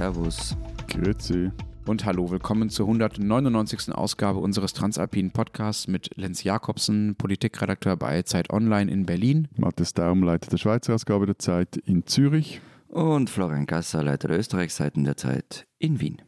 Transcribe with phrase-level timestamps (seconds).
[0.00, 0.56] Servus.
[0.88, 1.50] Grüezi.
[1.84, 3.92] Und hallo, willkommen zur 199.
[3.92, 9.48] Ausgabe unseres Transalpinen Podcasts mit Lenz Jakobsen, Politikredakteur bei Zeit Online in Berlin.
[9.58, 12.62] Matthias Daum, Leiter der Schweizer Ausgabe der Zeit in Zürich.
[12.88, 16.22] Und Florian Gasser, Leiter der Österreichseiten der Zeit in Wien.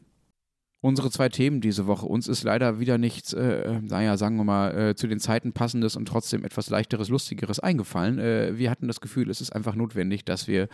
[0.81, 2.05] Unsere zwei Themen diese Woche.
[2.05, 5.95] Uns ist leider wieder nichts, äh, naja, sagen wir mal, äh, zu den Zeiten passendes
[5.95, 8.19] und trotzdem etwas leichteres, lustigeres eingefallen.
[8.19, 10.69] Äh, wir hatten das Gefühl, es ist einfach notwendig, dass wir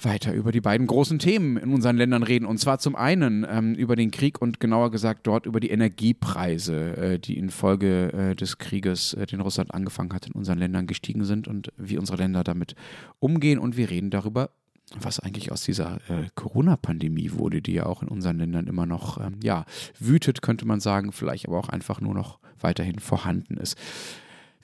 [0.00, 2.46] weiter über die beiden großen Themen in unseren Ländern reden.
[2.46, 6.96] Und zwar zum einen ähm, über den Krieg und genauer gesagt dort über die Energiepreise,
[6.96, 11.24] äh, die infolge äh, des Krieges, äh, den Russland angefangen hat, in unseren Ländern gestiegen
[11.24, 12.74] sind und wie unsere Länder damit
[13.20, 13.58] umgehen.
[13.58, 14.50] Und wir reden darüber,
[14.98, 19.18] was eigentlich aus dieser äh, Corona-Pandemie wurde, die ja auch in unseren Ländern immer noch
[19.18, 19.64] ähm, ja,
[19.98, 23.76] wütet, könnte man sagen, vielleicht aber auch einfach nur noch weiterhin vorhanden ist.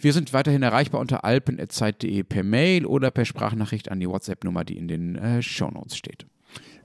[0.02, 4.79] Wir sind weiterhin erreichbar unter alpen.zeit.de per Mail oder per Sprachnachricht an die WhatsApp-Nummer, die
[4.79, 6.24] in den äh, Shownotes steht.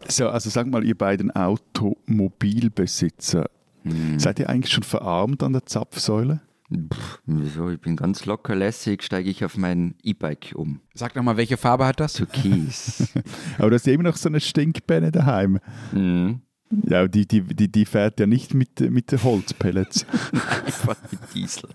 [0.07, 3.49] So, also sag mal, ihr beiden Automobilbesitzer,
[3.83, 4.19] hm.
[4.19, 6.41] seid ihr eigentlich schon verarmt an der Zapfsäule?
[6.69, 7.69] Pff, wieso?
[7.69, 10.81] Ich bin ganz locker lässig, steige ich auf mein E-Bike um.
[10.93, 12.13] Sag nochmal, welche Farbe hat das?
[12.13, 13.13] Türkis.
[13.57, 15.59] Aber du hast immer noch so eine Stinkbänne daheim.
[15.93, 16.41] Mhm.
[16.83, 20.05] Ja, die, die, die, die fährt ja nicht mit, mit Holzpellets.
[20.33, 21.69] Nein, ich fahre mit Diesel.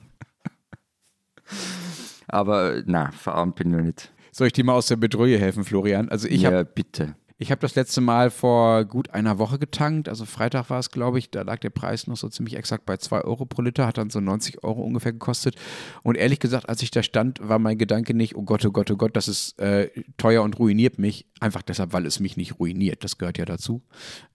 [2.29, 4.13] Aber na, verarmt bin ich nicht.
[4.33, 6.09] Soll ich dir mal aus der Bedrohung helfen, Florian?
[6.09, 7.17] Also ich ja, habe bitte.
[7.43, 11.19] Ich habe das letzte Mal vor gut einer Woche getankt, also Freitag war es, glaube
[11.19, 13.97] ich, da lag der Preis noch so ziemlich exakt bei 2 Euro pro Liter, hat
[13.97, 15.57] dann so 90 Euro ungefähr gekostet.
[16.03, 18.91] Und ehrlich gesagt, als ich da stand, war mein Gedanke nicht, oh Gott, oh Gott,
[18.91, 22.61] oh Gott, das ist äh, teuer und ruiniert mich, einfach deshalb, weil es mich nicht
[22.61, 23.81] ruiniert, das gehört ja dazu,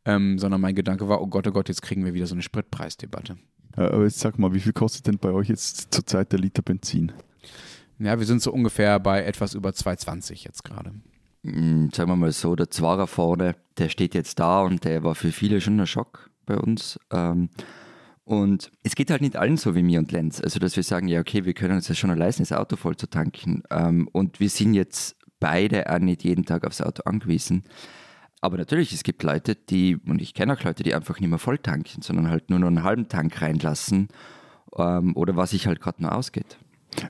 [0.06, 2.42] ähm, sondern mein Gedanke war, oh Gott, oh Gott, jetzt kriegen wir wieder so eine
[2.42, 3.38] Spritpreisdebatte.
[3.76, 7.12] Aber jetzt sag mal, wie viel kostet denn bei euch jetzt zurzeit der Liter Benzin?
[8.00, 10.92] Ja, wir sind so ungefähr bei etwas über 2,20 jetzt gerade.
[11.46, 15.14] Hm, sagen wir mal so, der Zwarer vorne, der steht jetzt da und der war
[15.14, 17.00] für viele schon ein Schock bei uns.
[17.12, 17.50] Ähm,
[18.24, 20.42] und es geht halt nicht allen so wie mir und Lenz.
[20.42, 22.98] Also, dass wir sagen, ja, okay, wir können uns ja schon leisten, das Auto voll
[22.98, 23.62] zu tanken.
[23.70, 27.64] Ähm, und wir sind jetzt beide auch nicht jeden Tag aufs Auto angewiesen.
[28.42, 31.40] Aber natürlich, es gibt Leute, die, und ich kenne auch Leute, die einfach nicht mehr
[31.40, 34.08] voll tanken, sondern halt nur noch einen halben Tank reinlassen
[34.76, 36.58] ähm, oder was sich halt gerade nur ausgeht.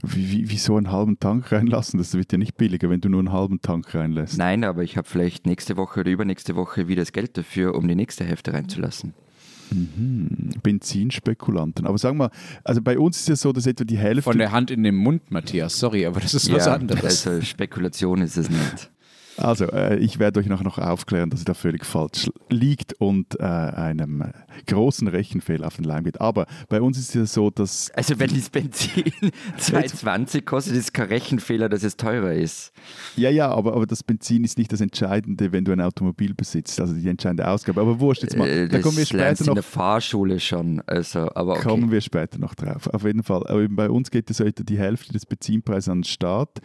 [0.04, 1.98] Wie, wie, so einen halben Tank reinlassen?
[1.98, 4.38] Das wird ja nicht billiger, wenn du nur einen halben Tank reinlässt.
[4.38, 7.88] Nein, aber ich habe vielleicht nächste Woche oder übernächste Woche wieder das Geld dafür, um
[7.88, 9.14] die nächste Hälfte reinzulassen.
[9.72, 10.52] Mhm.
[10.62, 11.88] Benzinspekulanten.
[11.88, 12.32] Aber sagen wir,
[12.64, 14.24] also bei uns ist ja so, dass etwa die Hälfte.
[14.24, 17.26] Von der Hand in den Mund, Matthias, sorry, aber das ist was ja, anderes.
[17.28, 18.92] Also Spekulation ist es nicht.
[19.38, 23.40] Also, äh, ich werde euch nachher noch aufklären, dass ihr da völlig falsch liegt und
[23.40, 24.24] äh, einem
[24.68, 26.22] großen Rechenfehler auf den Leim geht.
[26.22, 27.92] Aber bei uns ist es ja so, dass.
[27.92, 29.04] Also, wenn das Benzin
[29.60, 32.72] 2,20 kostet, ist es kein Rechenfehler, dass es teurer ist.
[33.18, 36.80] Ja, ja, aber, aber das Benzin ist nicht das Entscheidende, wenn du ein Automobil besitzt,
[36.80, 37.82] also die entscheidende Ausgabe.
[37.82, 38.48] Aber wurscht jetzt mal.
[38.48, 39.50] Äh, da kommen wir später noch.
[39.50, 40.82] in der Fahrschule schon.
[40.88, 41.68] Also, aber okay.
[41.68, 42.88] Kommen wir später noch drauf.
[42.88, 43.46] Auf jeden Fall.
[43.48, 46.62] Aber bei uns geht es heute die Hälfte des Benzinpreises an den Staat.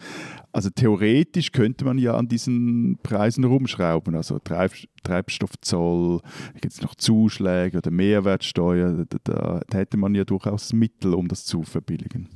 [0.53, 2.60] Also, theoretisch könnte man ja an diesen
[3.03, 4.15] Preisen rumschrauben.
[4.15, 4.73] Also Treib
[5.03, 6.21] Treibstoffzoll,
[6.59, 9.05] gibt es noch Zuschläge oder Mehrwertsteuer.
[9.05, 12.29] Da, da, da hätte man ja durchaus Mittel, um das zu verbilligen.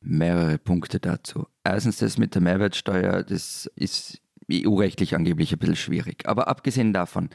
[0.00, 1.46] Mehrere Punkte dazu.
[1.64, 4.20] Erstens, das mit der Mehrwertsteuer, das ist
[4.50, 6.26] EU-rechtlich angeblich ein bisschen schwierig.
[6.26, 7.30] Aber abgesehen davon,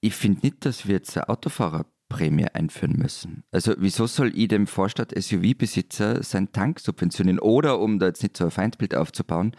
[0.00, 3.44] ich finde nicht, dass wir jetzt eine Autofahrerprämie einführen müssen.
[3.50, 7.38] Also wieso soll ich dem Vorstadt-SUV-Besitzer seinen Tank subventionieren?
[7.38, 9.52] Oder, um da jetzt nicht so ein Feindbild aufzubauen,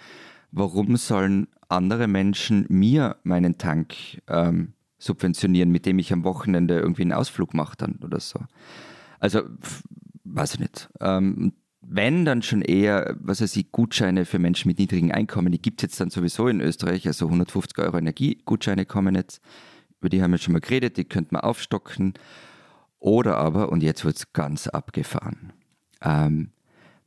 [0.51, 3.95] warum sollen andere Menschen mir meinen Tank
[4.27, 8.39] ähm, subventionieren, mit dem ich am Wochenende irgendwie einen Ausflug mache dann oder so.
[9.19, 9.41] Also,
[10.23, 10.89] weiß ich nicht.
[10.99, 15.51] Ähm, wenn, dann schon eher, was weiß ich, Gutscheine für Menschen mit niedrigen Einkommen.
[15.51, 19.41] Die gibt es jetzt dann sowieso in Österreich, also 150 Euro Energiegutscheine kommen jetzt.
[19.99, 22.13] Über die haben wir schon mal geredet, die könnte man aufstocken.
[22.99, 25.53] Oder aber, und jetzt wird es ganz abgefahren,
[26.03, 26.51] ähm,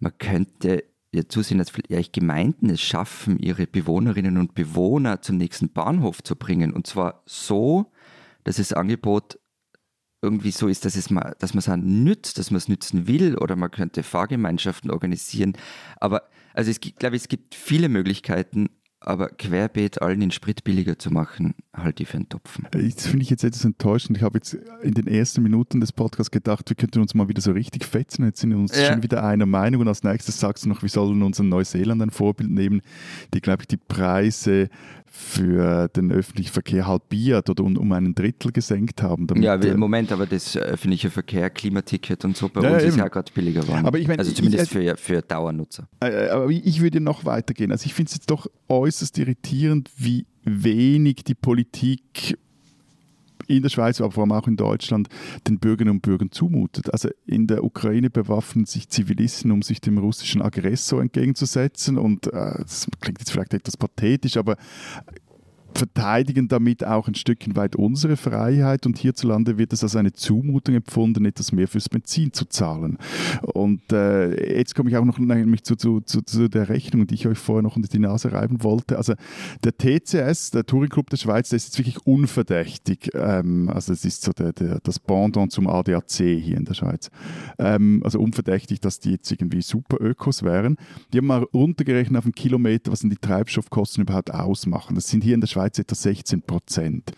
[0.01, 0.85] man könnte
[1.23, 6.73] zusehen, dass vielleicht Gemeinden es schaffen, ihre Bewohnerinnen und Bewohner zum nächsten Bahnhof zu bringen.
[6.73, 7.93] Und zwar so,
[8.45, 9.39] dass das Angebot
[10.23, 13.37] irgendwie so ist, dass, es mal, dass man es nützt, dass man es nützen will
[13.37, 15.57] oder man könnte Fahrgemeinschaften organisieren.
[16.01, 16.23] Aber
[16.55, 18.71] also es gibt, glaube ich, es gibt viele Möglichkeiten,
[19.05, 22.67] aber querbeet allen den Sprit billiger zu machen, halte ich für einen Topfen.
[22.71, 24.17] Das finde ich jetzt etwas enttäuschend.
[24.17, 27.43] Ich habe jetzt in den ersten Minuten des Podcasts gedacht, wir könnten uns mal wieder
[27.43, 28.25] so richtig fetzen.
[28.25, 28.93] Jetzt sind wir uns ja.
[28.93, 32.03] schon wieder einer Meinung und als nächstes sagst du noch, wir sollen uns in Neuseeland
[32.03, 32.81] ein Vorbild nehmen,
[33.35, 34.69] die, glaube ich, die Preise
[35.17, 39.29] für den öffentlichen Verkehr halbiert oder um, einen Drittel gesenkt haben.
[39.41, 42.97] ja, im Moment aber das öffentliche Verkehr, Klimaticket und so bei ja, uns ja, ist
[42.97, 43.87] ja gerade billiger geworden.
[43.87, 45.89] Aber ich mein, also zumindest ich, für, für Dauernutzer.
[46.01, 47.71] Äh, aber ich würde noch weitergehen.
[47.71, 52.39] Also ich finde es jetzt doch äußerst äußerst irritierend, wie wenig die Politik
[53.47, 55.09] in der Schweiz, aber vor allem auch in Deutschland,
[55.49, 56.93] den Bürgerinnen und Bürgern zumutet.
[56.93, 61.99] Also in der Ukraine bewaffnen sich Zivilisten, um sich dem russischen Aggressor entgegenzusetzen.
[61.99, 64.57] Und äh, das klingt jetzt vielleicht etwas pathetisch, aber
[65.79, 70.75] verteidigen damit auch ein Stückchen weit unsere Freiheit und hierzulande wird es als eine Zumutung
[70.75, 72.99] empfunden, etwas mehr fürs Benzin zu zahlen.
[73.43, 77.15] Und äh, jetzt komme ich auch noch nämlich zu, zu, zu, zu, der Rechnung, die
[77.15, 78.97] ich euch vorher noch unter die Nase reiben wollte.
[78.97, 79.15] Also
[79.63, 83.11] der TCS, der Touring Club der Schweiz, der ist jetzt wirklich unverdächtig.
[83.15, 87.11] Ähm, also es ist so der, der, das Pendant zum ADAC hier in der Schweiz.
[87.59, 90.77] Ähm, also unverdächtig, dass die jetzt irgendwie super Ökos wären.
[91.13, 94.95] Die haben mal runtergerechnet auf einen Kilometer, was denn die Treibstoffkosten überhaupt ausmachen.
[94.95, 97.13] Das sind hier in der Schweiz Schweiz etwa 16 Prozent.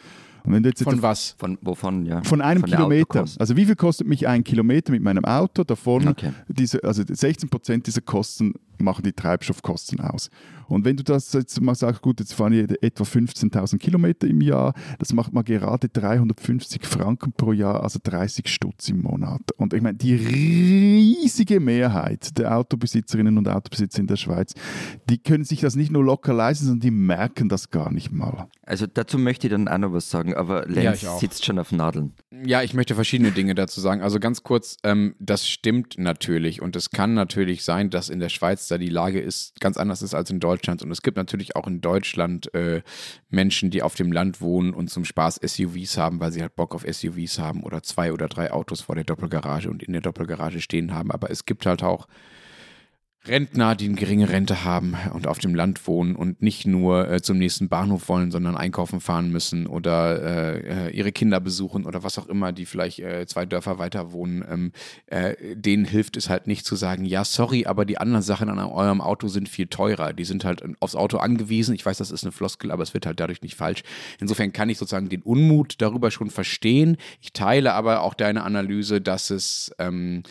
[0.84, 1.34] von was?
[1.38, 2.22] Von wovon, ja?
[2.22, 3.24] Von einem von Kilometer.
[3.38, 5.64] Also wie viel kostet mich ein Kilometer mit meinem Auto?
[5.64, 6.32] Davon, okay.
[6.46, 10.30] diese, also 16 Prozent dieser Kosten machen die Treibstoffkosten aus.
[10.68, 14.40] Und wenn du das jetzt mal sagst, gut, jetzt fahren ich etwa 15.000 Kilometer im
[14.40, 19.42] Jahr, das macht mal gerade 350 Franken pro Jahr, also 30 Stutz im Monat.
[19.56, 24.54] Und ich meine, die riesige Mehrheit der Autobesitzerinnen und Autobesitzer in der Schweiz,
[25.08, 28.48] die können sich das nicht nur locker leisten, sondern die merken das gar nicht mal.
[28.62, 31.70] Also dazu möchte ich dann auch noch was sagen, aber Lenz ja, sitzt schon auf
[31.70, 32.12] Nadeln.
[32.44, 34.02] Ja, ich möchte verschiedene Dinge dazu sagen.
[34.02, 38.28] Also ganz kurz, ähm, das stimmt natürlich und es kann natürlich sein, dass in der
[38.28, 40.82] Schweiz da die Lage ist, ganz anders ist als in Deutschland.
[40.82, 42.82] Und es gibt natürlich auch in Deutschland äh,
[43.30, 46.74] Menschen, die auf dem Land wohnen und zum Spaß SUVs haben, weil sie halt Bock
[46.74, 50.60] auf SUVs haben oder zwei oder drei Autos vor der Doppelgarage und in der Doppelgarage
[50.60, 51.12] stehen haben.
[51.12, 52.06] Aber es gibt halt auch
[53.28, 57.20] Rentner, die eine geringe Rente haben und auf dem Land wohnen und nicht nur äh,
[57.22, 62.02] zum nächsten Bahnhof wollen, sondern einkaufen fahren müssen oder äh, äh, ihre Kinder besuchen oder
[62.02, 64.72] was auch immer, die vielleicht äh, zwei Dörfer weiter wohnen, ähm,
[65.06, 68.58] äh, denen hilft es halt nicht zu sagen, ja, sorry, aber die anderen Sachen an
[68.58, 70.12] eurem Auto sind viel teurer.
[70.12, 71.74] Die sind halt aufs Auto angewiesen.
[71.74, 73.82] Ich weiß, das ist eine Floskel, aber es wird halt dadurch nicht falsch.
[74.20, 76.96] Insofern kann ich sozusagen den Unmut darüber schon verstehen.
[77.20, 80.22] Ich teile aber auch deine Analyse, dass es ähm,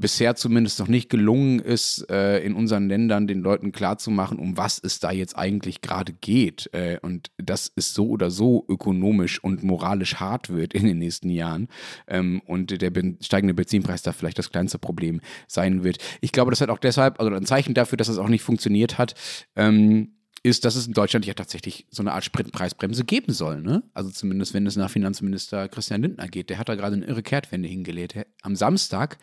[0.00, 4.80] bisher zumindest noch nicht gelungen ist, äh, in unseren Ländern den Leuten klarzumachen, um was
[4.82, 6.70] es da jetzt eigentlich gerade geht.
[6.72, 11.30] Äh, und dass es so oder so ökonomisch und moralisch hart wird in den nächsten
[11.30, 11.68] Jahren.
[12.08, 15.98] Ähm, und der steigende Benzinpreis da vielleicht das kleinste Problem sein wird.
[16.20, 18.98] Ich glaube, das hat auch deshalb, also ein Zeichen dafür, dass es auch nicht funktioniert
[18.98, 19.14] hat.
[19.54, 23.60] Ähm, ist, dass es in Deutschland ja tatsächlich so eine Art Spritpreisbremse geben soll.
[23.60, 23.82] Ne?
[23.92, 26.48] Also zumindest, wenn es nach Finanzminister Christian Lindner geht.
[26.48, 28.14] Der hat da gerade eine irre Kehrtwende hingelegt.
[28.42, 29.18] Am Samstag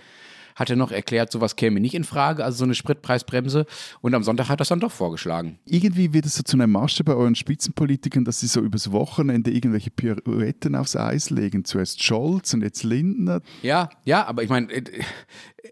[0.58, 3.68] hat er noch erklärt, sowas käme nicht in Frage, also so eine Spritpreisbremse.
[4.02, 5.60] Und am Sonntag hat er es dann doch vorgeschlagen.
[5.66, 9.52] Irgendwie wird es so zu einer Masche bei euren Spitzenpolitikern, dass sie so übers Wochenende
[9.52, 11.64] irgendwelche Pirouetten aufs Eis legen.
[11.64, 13.42] Zuerst Scholz und jetzt Lindner.
[13.62, 14.84] Ja, ja, aber ich meine, äh,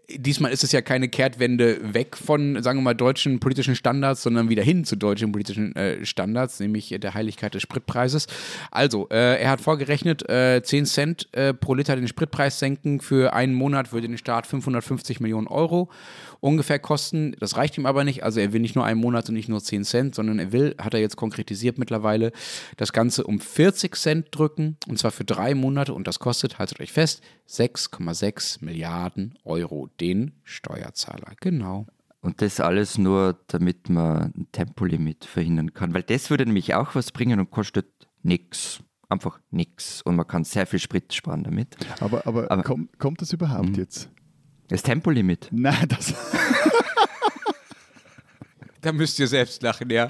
[0.08, 4.48] diesmal ist es ja keine Kehrtwende weg von, sagen wir mal, deutschen politischen Standards, sondern
[4.48, 8.26] wieder hin zu deutschen politischen äh, Standards, nämlich der Heiligkeit des Spritpreises.
[8.70, 13.32] Also, äh, er hat vorgerechnet, äh, 10 Cent äh, pro Liter den Spritpreis senken für
[13.32, 15.90] einen Monat würde den Staat 550 Millionen Euro
[16.40, 17.34] ungefähr kosten.
[17.40, 18.22] Das reicht ihm aber nicht.
[18.22, 20.74] Also er will nicht nur einen Monat und nicht nur 10 Cent, sondern er will,
[20.78, 22.32] hat er jetzt konkretisiert mittlerweile,
[22.76, 26.80] das Ganze um 40 Cent drücken und zwar für drei Monate und das kostet, haltet
[26.80, 31.32] euch fest, 6,6 Milliarden Euro den Steuerzahler.
[31.40, 31.86] Genau.
[32.20, 35.94] Und das alles nur, damit man ein Tempolimit verhindern kann.
[35.94, 37.86] Weil das würde nämlich auch was bringen und kostet
[38.22, 38.80] nichts.
[39.08, 40.02] Einfach nichts.
[40.02, 41.76] Und man kann sehr viel Sprit sparen damit.
[42.00, 43.78] Aber, aber, aber kommt, kommt das überhaupt mh.
[43.78, 44.10] jetzt?
[44.68, 45.48] Das Tempolimit.
[45.52, 46.14] Nein, das.
[48.80, 50.08] da müsst ihr selbst lachen, ja.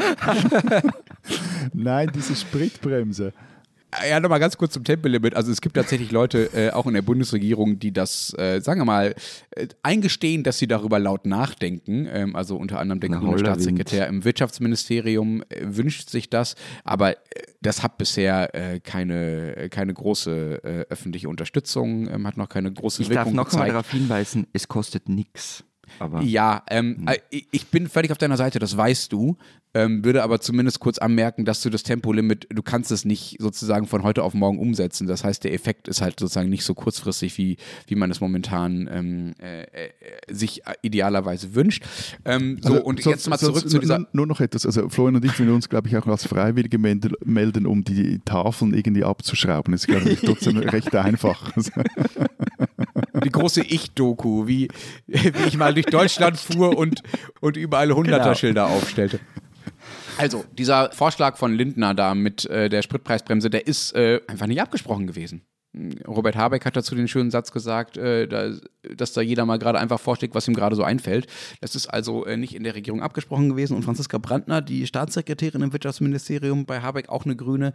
[1.75, 3.35] Nein, diese Spritbremse.
[4.09, 5.35] Ja, nochmal ganz kurz zum Tempolimit.
[5.35, 8.85] Also es gibt tatsächlich Leute, äh, auch in der Bundesregierung, die das, äh, sagen wir
[8.85, 9.15] mal,
[9.51, 12.07] äh, eingestehen, dass sie darüber laut nachdenken.
[12.11, 16.57] Ähm, also unter anderem der grüne Staatssekretär im Wirtschaftsministerium äh, wünscht sich das.
[16.85, 17.17] Aber äh,
[17.63, 23.09] das hat bisher äh, keine, keine große öffentliche Unterstützung, ähm, hat noch keine große ich
[23.09, 25.65] Wirkung Ich darf noch mal darauf hinweisen, es kostet nichts.
[25.99, 27.09] Aber ja, ähm, hm.
[27.09, 29.37] Äh, ich bin völlig auf deiner Seite, das weißt du.
[29.77, 33.87] Ähm, würde aber zumindest kurz anmerken, dass du das Tempolimit, du kannst es nicht sozusagen
[33.87, 35.07] von heute auf morgen umsetzen.
[35.07, 38.89] Das heißt, der Effekt ist halt sozusagen nicht so kurzfristig, wie, wie man es momentan
[38.91, 39.91] ähm, äh, äh,
[40.31, 41.85] sich idealerweise wünscht.
[42.25, 44.07] Ähm, so, also, und sonst, jetzt mal zurück zu dieser.
[44.13, 44.65] Nur noch etwas.
[44.65, 48.73] Also, Florian und ich würden uns, glaube ich, auch als Freiwillige melden, um die Tafeln
[48.73, 49.73] irgendwie abzuschrauben.
[49.73, 51.53] Das ist, glaube ich, trotzdem recht einfach.
[53.27, 54.69] die große Ich-Doku, wie,
[55.07, 57.03] wie ich mal durch Deutschland fuhr und,
[57.41, 58.77] und überall Hunderter-Schilder genau.
[58.77, 59.21] aufstellte.
[60.19, 64.63] Also, dieser Vorschlag von Lindner da mit äh, der Spritpreisbremse, der ist äh, einfach nicht
[64.63, 65.43] abgesprochen gewesen.
[66.07, 68.51] Robert Habeck hat dazu den schönen Satz gesagt, äh, da,
[68.97, 71.27] dass da jeder mal gerade einfach vorschlägt, was ihm gerade so einfällt.
[71.61, 73.77] Das ist also äh, nicht in der Regierung abgesprochen gewesen.
[73.77, 77.73] Und Franziska Brandner, die Staatssekretärin im Wirtschaftsministerium bei Habeck, auch eine Grüne,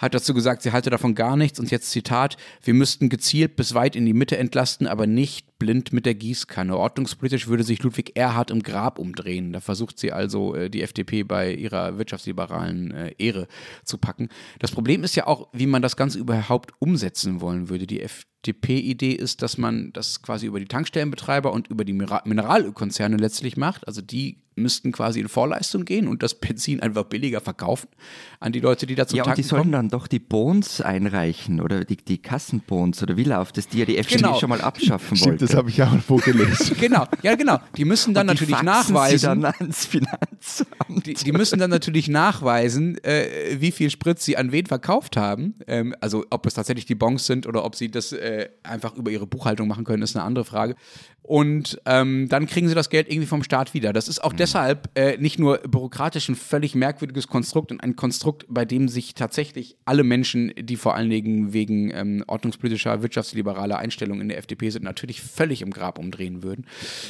[0.00, 1.60] hat dazu gesagt, sie halte davon gar nichts.
[1.60, 5.94] Und jetzt Zitat, wir müssten gezielt bis weit in die Mitte entlasten, aber nicht blind
[5.94, 6.76] mit der Gießkanne.
[6.76, 9.54] Ordnungspolitisch würde sich Ludwig Erhard im Grab umdrehen.
[9.54, 13.48] Da versucht sie also, äh, die FDP bei ihrer wirtschaftsliberalen äh, Ehre
[13.82, 14.28] zu packen.
[14.58, 17.86] Das Problem ist ja auch, wie man das Ganze überhaupt umsetzen wollen würde.
[17.86, 23.56] Die FDP-Idee ist, dass man das quasi über die Tankstellenbetreiber und über die Mineralölkonzerne letztlich
[23.56, 23.88] macht.
[23.88, 27.88] Also die müssten quasi in Vorleistung gehen und das Benzin einfach billiger verkaufen
[28.40, 29.72] an die Leute, die da zum Ja, und die sollen kommen.
[29.72, 33.84] dann doch die Bons einreichen oder die, die Kassenbons oder wie läuft das, die ja
[33.84, 34.38] die FDP Genau.
[34.38, 35.46] schon mal abschaffen Stimmt, wollte.
[35.46, 36.76] das habe ich auch vorgelesen.
[36.80, 37.58] Genau, ja genau.
[37.76, 39.40] Die müssen dann Und die natürlich nachweisen.
[39.42, 41.06] dann ans Finanzamt.
[41.06, 45.54] Die, die müssen dann natürlich nachweisen, äh, wie viel Sprit sie an wen verkauft haben.
[45.66, 49.10] Ähm, also ob es tatsächlich die Bons sind oder ob sie das äh, einfach über
[49.10, 50.74] ihre Buchhaltung machen können, ist eine andere Frage.
[51.22, 53.94] Und ähm, dann kriegen sie das Geld irgendwie vom Staat wieder.
[53.94, 58.44] Das ist auch deshalb äh, nicht nur bürokratisch ein völlig merkwürdiges Konstrukt und ein Konstrukt,
[58.48, 64.20] bei dem sich tatsächlich alle Menschen, die vor allen Dingen wegen ähm, ordnungspolitischer, wirtschaftsliberaler Einstellungen
[64.20, 66.66] in der FDP sind, natürlich völlig im Grab umdrehen würden.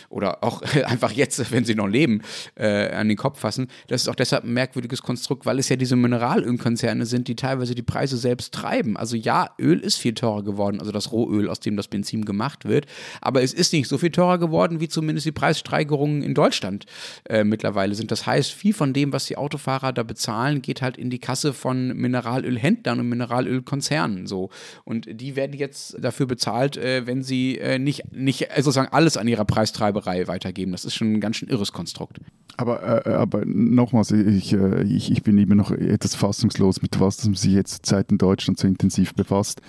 [0.09, 2.23] Oder auch einfach jetzt, wenn sie noch leben,
[2.55, 3.67] äh, an den Kopf fassen.
[3.89, 7.75] Das ist auch deshalb ein merkwürdiges Konstrukt, weil es ja diese Mineralölkonzerne sind, die teilweise
[7.75, 8.97] die Preise selbst treiben.
[8.97, 12.65] Also ja, Öl ist viel teurer geworden, also das Rohöl, aus dem das Benzin gemacht
[12.65, 12.87] wird.
[13.21, 16.87] Aber es ist nicht so viel teurer geworden, wie zumindest die Preissteigerungen in Deutschland
[17.29, 18.11] äh, mittlerweile sind.
[18.11, 21.53] Das heißt, viel von dem, was die Autofahrer da bezahlen, geht halt in die Kasse
[21.53, 24.27] von Mineralölhändlern und Mineralölkonzernen.
[24.27, 24.51] So.
[24.85, 29.17] Und die werden jetzt dafür bezahlt, äh, wenn sie äh, nicht, nicht äh, sozusagen alles
[29.17, 30.73] an ihrer Preistreiberei weitergeben.
[30.73, 32.21] Das ist schon ein ganz schön irres Konstrukt.
[32.57, 37.25] Aber, äh, aber nochmals, ich, äh, ich, ich bin immer noch etwas fassungslos, mit was
[37.25, 39.61] man sich jetzt Zeit in Deutschland so intensiv befasst.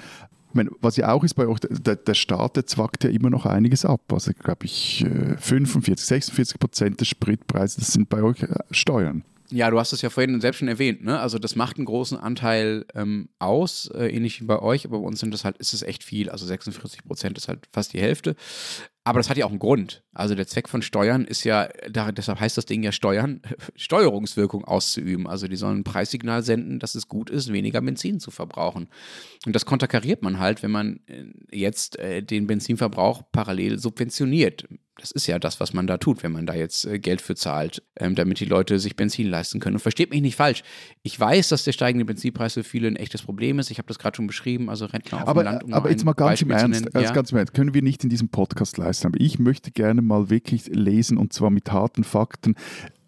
[0.55, 3.45] Meine, was ja auch ist bei euch, der, der Staat, der zwackt ja immer noch
[3.45, 4.01] einiges ab.
[4.11, 9.23] Also, glaube ich, äh, 45, 46 Prozent des Spritpreises, das sind bei euch äh, Steuern.
[9.51, 11.19] Ja, du hast es ja vorhin selbst schon erwähnt, ne?
[11.19, 15.05] Also das macht einen großen Anteil ähm, aus, äh, ähnlich wie bei euch, aber bei
[15.05, 16.29] uns sind das halt, ist es echt viel.
[16.29, 18.35] Also 46 Prozent ist halt fast die Hälfte.
[19.07, 20.03] Aber das hat ja auch einen Grund.
[20.13, 23.41] Also der Zweck von Steuern ist ja, da, deshalb heißt das Ding ja Steuern,
[23.75, 25.27] Steuerungswirkung auszuüben.
[25.27, 28.87] Also die sollen ein Preissignal senden, dass es gut ist, weniger Benzin zu verbrauchen.
[29.45, 34.65] Und das konterkariert man halt, wenn man äh, jetzt äh, den Benzinverbrauch parallel subventioniert.
[34.97, 37.35] Das ist ja das, was man da tut, wenn man da jetzt äh, Geld für
[37.35, 39.75] zahlt, ähm, damit die Leute sich Benzin leisten können.
[39.75, 40.63] Und versteht mich nicht falsch.
[41.03, 43.69] Ich weiß, dass der steigende Benzinpreis für viele ein echtes Problem ist.
[43.71, 44.69] Ich habe das gerade schon beschrieben.
[44.69, 45.63] Also Rentner auf Aber, dem Land.
[45.65, 47.11] um aber jetzt mal ganz im Beispiel Ernst, also Ja.
[47.13, 48.94] ganz im Ernst, können wir nicht in diesem Podcast leisten.
[49.03, 52.55] Aber ich möchte gerne mal wirklich lesen und zwar mit harten Fakten.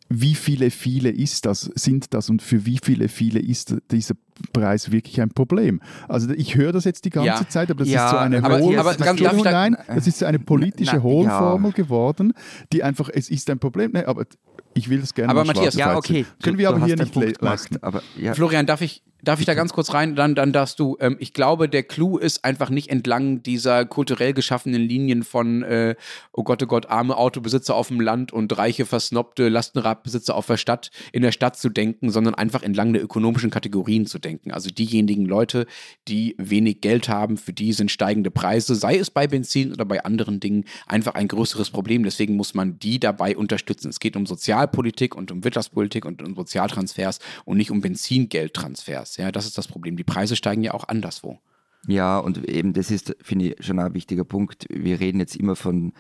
[0.10, 4.16] Wie viele viele ist das, sind das und für wie viele viele ist dieser
[4.54, 5.82] Preis wirklich ein Problem?
[6.08, 7.50] Also ich höre das jetzt die ganze Ja.
[7.50, 10.20] Zeit, aber das Ja, ist so eine aber- Hohl aber ganz- darf nein, das ist
[10.20, 12.32] so eine politische Na, Hohlformel geworden,
[12.72, 14.26] die einfach, es ist ein Problem, nee, aber
[14.74, 16.26] ich will es gerne Aber mal Matthias, Ja, okay.
[16.42, 17.78] Können wir aber hier nicht le- leisten.
[17.82, 18.34] Aber, ja.
[18.34, 20.16] Florian, darf ich, darf ich da ganz kurz rein?
[20.16, 20.96] Dann, dann darfst du.
[21.02, 25.96] Ähm, ich glaube, der Clou ist einfach nicht entlang dieser kulturell geschaffenen Linien von, äh,
[26.32, 30.58] oh Gott, oh Gott, arme Autobesitzer auf dem Land und reiche, versnobte Lastenradbesitzer auf der
[30.58, 34.52] Stadt, in der Stadt zu denken, sondern einfach entlang der ökonomischen Kategorien zu denken.
[34.52, 35.66] Also diejenigen Leute,
[36.08, 40.06] die wenig Geld haben, für die sind steigende Preise, sei es bei Benzin oder bei
[40.06, 42.04] anderen Dingen, einfach ein größeres Problem.
[42.04, 43.90] Deswegen muss man die dabei unterstützen.
[43.90, 49.17] Es geht um Sozialpolitik und um Wirtschaftspolitik und um Sozialtransfers und nicht um Benzingeldtransfers.
[49.18, 49.98] Ja, das ist das Problem.
[49.98, 51.40] Die Preise steigen ja auch anderswo.
[51.88, 54.66] Ja, und eben das ist, finde ich, schon ein wichtiger Punkt.
[54.70, 55.94] Wir reden jetzt immer von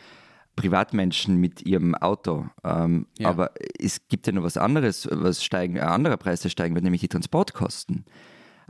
[0.55, 2.47] Privatmenschen mit ihrem Auto.
[2.63, 3.29] Ähm, Ja.
[3.29, 6.83] Aber es gibt ja noch was anderes, was steigen, ein anderer Preis, der steigen wird,
[6.83, 8.05] nämlich die Transportkosten.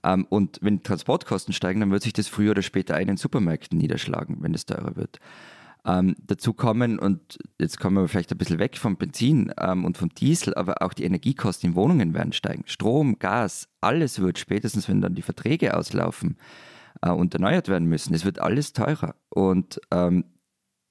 [0.04, 3.18] Ähm, und wenn die Transportkosten steigen, dann wird sich das früher oder später in den
[3.18, 5.20] Supermärkten niederschlagen, wenn es teurer wird.
[5.88, 9.98] Ähm, dazu kommen, und jetzt kommen wir vielleicht ein bisschen weg vom Benzin ähm, und
[9.98, 12.64] vom Diesel, aber auch die Energiekosten in Wohnungen werden steigen.
[12.66, 16.38] Strom, Gas, alles wird spätestens, wenn dann die Verträge auslaufen
[17.02, 19.16] äh, und erneuert werden müssen, es wird alles teurer.
[19.30, 20.26] Und ähm,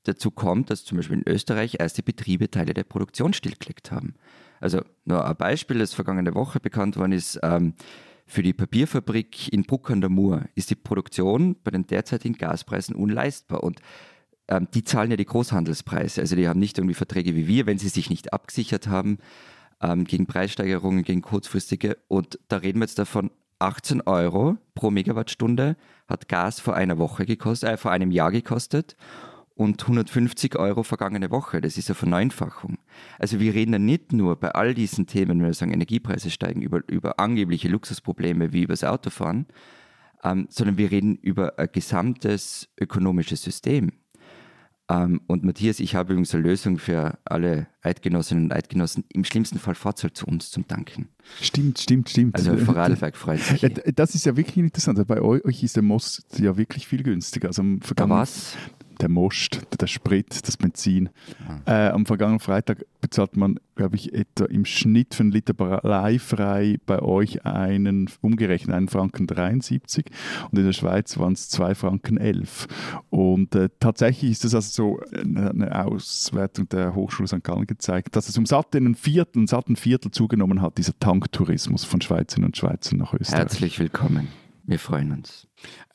[0.04, 4.14] dazu kommt, dass zum Beispiel in Österreich erste Betriebe Teile der Produktion stillgelegt haben.
[4.60, 7.74] Also nur ein Beispiel, das vergangene Woche bekannt worden ist, ähm,
[8.24, 12.96] für die Papierfabrik in Bruck an der Mur ist die Produktion bei den derzeitigen Gaspreisen
[12.96, 13.62] unleistbar.
[13.62, 13.80] Und
[14.48, 16.20] ähm, die zahlen ja die Großhandelspreise.
[16.20, 19.18] Also die haben nicht irgendwie Verträge wie wir, wenn sie sich nicht abgesichert haben
[19.80, 21.98] ähm, gegen Preissteigerungen, gegen kurzfristige.
[22.08, 25.76] Und da reden wir jetzt davon, 18 Euro pro Megawattstunde
[26.08, 28.96] hat Gas vor einer Woche gekostet, äh, vor einem Jahr gekostet
[29.54, 31.60] und 150 Euro vergangene Woche.
[31.62, 32.78] Das ist eine Verneunfachung.
[33.18, 36.60] Also wir reden ja nicht nur bei all diesen Themen, wenn wir sagen, Energiepreise steigen,
[36.60, 39.46] über, über angebliche Luxusprobleme wie übers Autofahren,
[40.22, 43.92] ähm, sondern wir reden über ein gesamtes ökonomisches System.
[44.88, 49.04] Ähm, und Matthias, ich habe übrigens eine Lösung für alle Eidgenossinnen und Eidgenossen.
[49.12, 51.08] Im schlimmsten Fall Vorzeit zu uns zum Danken.
[51.40, 52.36] Stimmt, stimmt, stimmt.
[52.36, 53.62] Also Vorarlberg freut sich.
[53.62, 55.04] Ja, das ist ja wirklich interessant.
[55.06, 57.48] Bei euch ist der Most ja wirklich viel günstiger.
[57.48, 58.56] Also am da was?
[59.00, 61.10] Der Most, der Sprit, das Benzin.
[61.66, 61.86] Ja.
[61.86, 66.78] Äh, am vergangenen Freitag bezahlt man, glaube ich, etwa im Schnitt für einen Liter leihfrei
[66.86, 70.06] bei euch einen, umgerechnet, einen Franken 73
[70.50, 72.66] und in der Schweiz waren es 2 Franken 11.
[73.10, 77.44] Und äh, tatsächlich ist das also so eine, eine, Auswertung der Hochschule St.
[77.44, 82.46] Gallen gezeigt, dass es um satt Viertel, satten Viertel zugenommen hat, dieser Tanktourismus von Schweizerinnen
[82.46, 83.40] und Schweizern nach Österreich.
[83.40, 84.28] Herzlich willkommen.
[84.68, 85.46] Wir freuen uns.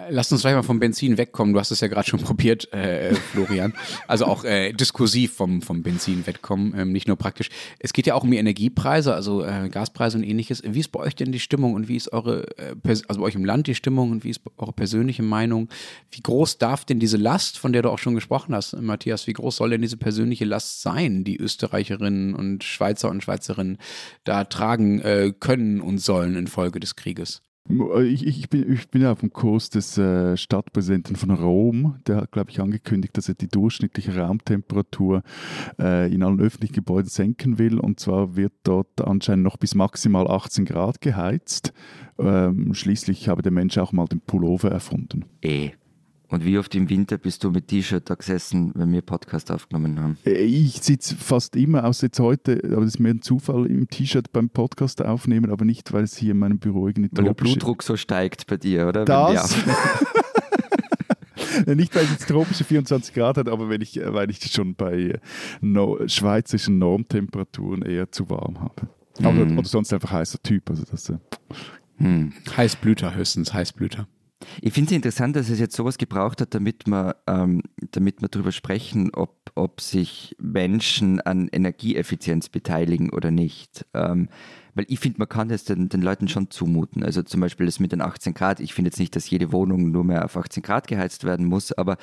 [0.10, 1.54] Lass uns gleich mal vom Benzin wegkommen.
[1.54, 3.74] Du hast es ja gerade schon probiert, äh, Florian.
[4.08, 7.50] Also auch äh, diskursiv vom, vom Benzin wegkommen, ähm, nicht nur praktisch.
[7.80, 10.64] Es geht ja auch um die Energiepreise, also äh, Gaspreise und ähnliches.
[10.66, 13.36] Wie ist bei euch denn die Stimmung und wie ist eure, äh, also bei euch
[13.36, 15.68] im Land die Stimmung und wie ist eure persönliche Meinung?
[16.10, 19.34] Wie groß darf denn diese Last, von der du auch schon gesprochen hast, Matthias, wie
[19.34, 23.80] groß soll denn diese persönliche Last sein, die Österreicherinnen und Schweizer und Schweizerinnen
[24.24, 27.42] da tragen äh, können und sollen infolge des Krieges?
[27.70, 32.00] Ich, ich, bin, ich bin auf dem Kurs des äh, Stadtpräsidenten von Rom.
[32.08, 35.22] Der hat, glaube ich, angekündigt, dass er die durchschnittliche Raumtemperatur
[35.80, 37.80] äh, in allen öffentlichen Gebäuden senken will.
[37.80, 41.72] Und zwar wird dort anscheinend noch bis maximal 18 Grad geheizt.
[42.18, 45.26] Ähm, schließlich habe der Mensch auch mal den Pullover erfunden.
[45.42, 45.72] Eh.
[46.32, 50.00] Und wie oft im Winter bist du mit T-Shirt da gesessen, wenn wir Podcast aufgenommen
[50.00, 50.18] haben?
[50.26, 53.90] Äh, ich sitze fast immer, außer jetzt heute, aber das ist mehr ein Zufall, im
[53.90, 57.34] T-Shirt beim Podcast aufnehmen, aber nicht, weil es hier in meinem Büro irgendwie Weil der
[57.34, 59.04] Blutdruck so steigt bei dir, oder?
[59.04, 59.58] Das.
[61.66, 65.20] nicht, weil es jetzt tropische 24 Grad hat, aber wenn ich, weil ich schon bei
[65.60, 68.88] no schweizerischen Normtemperaturen eher zu warm habe.
[69.20, 69.58] Mhm.
[69.58, 70.70] Oder, sonst einfach heißer Typ.
[70.70, 71.18] Also das, äh.
[71.98, 72.32] hm.
[72.56, 74.08] Heißblüter höchstens, Heißblüter.
[74.62, 79.14] Ich finde es interessant, dass es jetzt sowas gebraucht hat, damit wir, ähm, darüber sprechen,
[79.14, 83.86] ob, ob sich Menschen an Energieeffizienz beteiligen oder nicht.
[83.94, 84.30] Ähm,
[84.74, 87.04] weil ich finde, man kann das den, den Leuten schon zumuten.
[87.04, 88.60] Also zum Beispiel das mit den 18 Grad.
[88.60, 91.72] Ich finde jetzt nicht, dass jede Wohnung nur mehr auf 18 Grad geheizt werden muss,
[91.72, 91.98] aber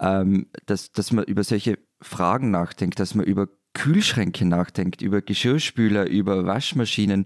[0.00, 6.06] ähm, dass, dass man über solche Fragen nachdenkt, dass man über Kühlschränke nachdenkt, über Geschirrspüler,
[6.06, 7.24] über Waschmaschinen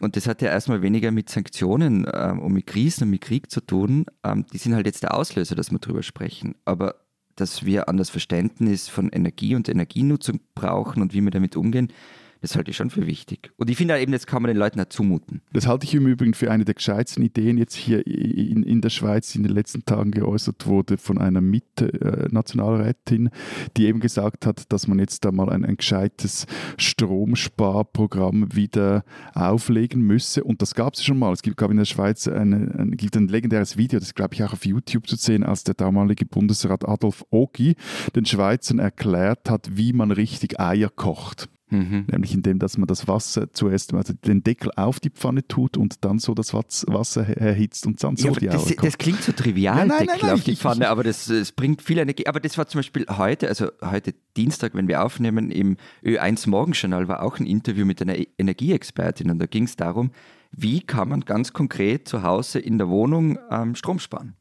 [0.00, 3.50] und das hat ja erstmal weniger mit Sanktionen ähm, und mit Krisen und mit Krieg
[3.50, 4.06] zu tun.
[4.24, 6.54] Ähm, die sind halt jetzt der Auslöser, dass wir drüber sprechen.
[6.64, 6.96] Aber
[7.36, 11.92] dass wir an das Verständnis von Energie und Energienutzung brauchen und wie wir damit umgehen,
[12.40, 13.52] das halte ich schon für wichtig.
[13.56, 15.42] Und ich finde eben, das kann man den Leuten auch zumuten.
[15.52, 18.90] Das halte ich im Übrigen für eine der gescheitsten Ideen jetzt hier in, in der
[18.90, 23.30] Schweiz, die in den letzten Tagen geäußert wurde von einer Mit-Nationalrätin,
[23.76, 26.46] die eben gesagt hat, dass man jetzt da mal ein, ein gescheites
[26.78, 30.42] Stromsparprogramm wieder auflegen müsse.
[30.42, 31.32] Und das gab es schon mal.
[31.32, 34.42] Es gibt, glaube in der Schweiz eine, ein, gibt ein legendäres Video, das glaube ich
[34.42, 37.76] auch auf YouTube zu sehen, als der damalige Bundesrat Adolf Ogi
[38.16, 41.48] den Schweizern erklärt hat, wie man richtig Eier kocht.
[41.70, 42.06] Mhm.
[42.10, 46.04] Nämlich indem, dass man das Wasser zuerst, also den Deckel auf die Pfanne tut und
[46.04, 49.78] dann so das Wasser erhitzt und dann so ja, die das, das klingt so trivial,
[49.78, 52.26] ja, nein, Deckel nein, nein, auf die Pfanne, aber das, das bringt viel Energie.
[52.26, 57.08] Aber das war zum Beispiel heute, also heute Dienstag, wenn wir aufnehmen, im Ö1 Morgenjournal
[57.08, 60.10] war auch ein Interview mit einer Energieexpertin und da ging es darum,
[60.52, 64.34] wie kann man ganz konkret zu Hause in der Wohnung ähm, Strom sparen.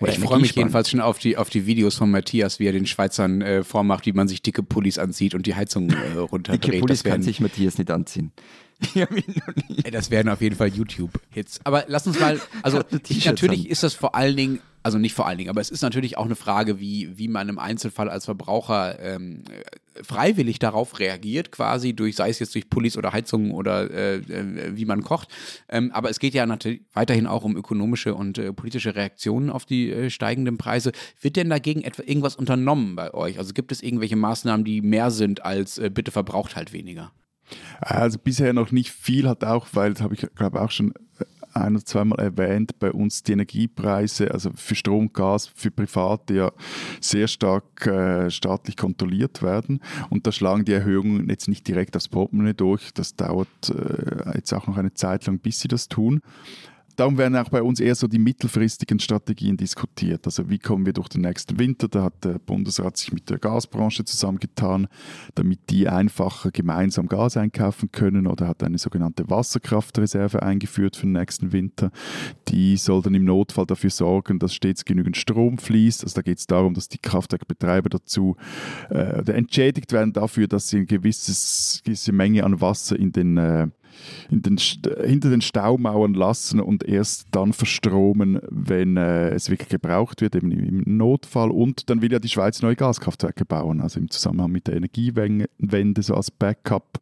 [0.00, 2.72] Oder ich freue mich jedenfalls schon auf die, auf die Videos von Matthias, wie er
[2.72, 6.64] den Schweizern äh, vormacht, wie man sich dicke Pullis anzieht und die Heizung äh, runterdreht.
[6.64, 8.32] Dicke Pullis werden, kann sich Matthias nicht anziehen.
[9.92, 11.60] das werden auf jeden Fall YouTube-Hits.
[11.64, 12.82] Aber lass uns mal, also
[13.24, 16.18] natürlich ist das vor allen Dingen also nicht vor allen Dingen, aber es ist natürlich
[16.18, 19.42] auch eine Frage, wie, wie man im Einzelfall als Verbraucher ähm,
[20.02, 24.76] freiwillig darauf reagiert, quasi durch, sei es jetzt durch Pullis oder Heizungen oder äh, äh,
[24.76, 25.28] wie man kocht.
[25.70, 29.64] Ähm, aber es geht ja natürlich weiterhin auch um ökonomische und äh, politische Reaktionen auf
[29.64, 30.92] die äh, steigenden Preise.
[31.18, 33.38] Wird denn dagegen etwa irgendwas unternommen bei euch?
[33.38, 37.10] Also gibt es irgendwelche Maßnahmen, die mehr sind als äh, bitte verbraucht halt weniger?
[37.80, 40.92] Also bisher noch nicht viel, hat auch, weil, das habe ich glaube auch schon
[41.54, 46.52] ein oder zweimal erwähnt, bei uns die Energiepreise, also für Strom, Gas, für Private ja
[47.00, 49.80] sehr stark äh, staatlich kontrolliert werden.
[50.10, 52.92] Und da schlagen die Erhöhungen jetzt nicht direkt aufs Portemonnaie durch.
[52.94, 56.20] Das dauert äh, jetzt auch noch eine Zeit lang, bis sie das tun
[56.96, 60.26] darum werden auch bei uns eher so die mittelfristigen Strategien diskutiert.
[60.26, 61.88] Also wie kommen wir durch den nächsten Winter?
[61.88, 64.86] Da hat der Bundesrat sich mit der Gasbranche zusammengetan,
[65.34, 71.12] damit die einfacher gemeinsam Gas einkaufen können oder hat eine sogenannte Wasserkraftreserve eingeführt für den
[71.12, 71.90] nächsten Winter.
[72.48, 76.04] Die soll dann im Notfall dafür sorgen, dass stets genügend Strom fließt.
[76.04, 78.36] Also da geht es darum, dass die Kraftwerkbetreiber dazu
[78.90, 83.68] äh, entschädigt werden dafür, dass sie eine gewisses, gewisse Menge an Wasser in den äh,
[84.30, 90.34] den, hinter den Staumauern lassen und erst dann verstromen, wenn äh, es wirklich gebraucht wird,
[90.36, 91.50] eben im Notfall.
[91.50, 96.02] Und dann will ja die Schweiz neue Gaskraftwerke bauen, also im Zusammenhang mit der Energiewende,
[96.02, 97.00] so als Backup,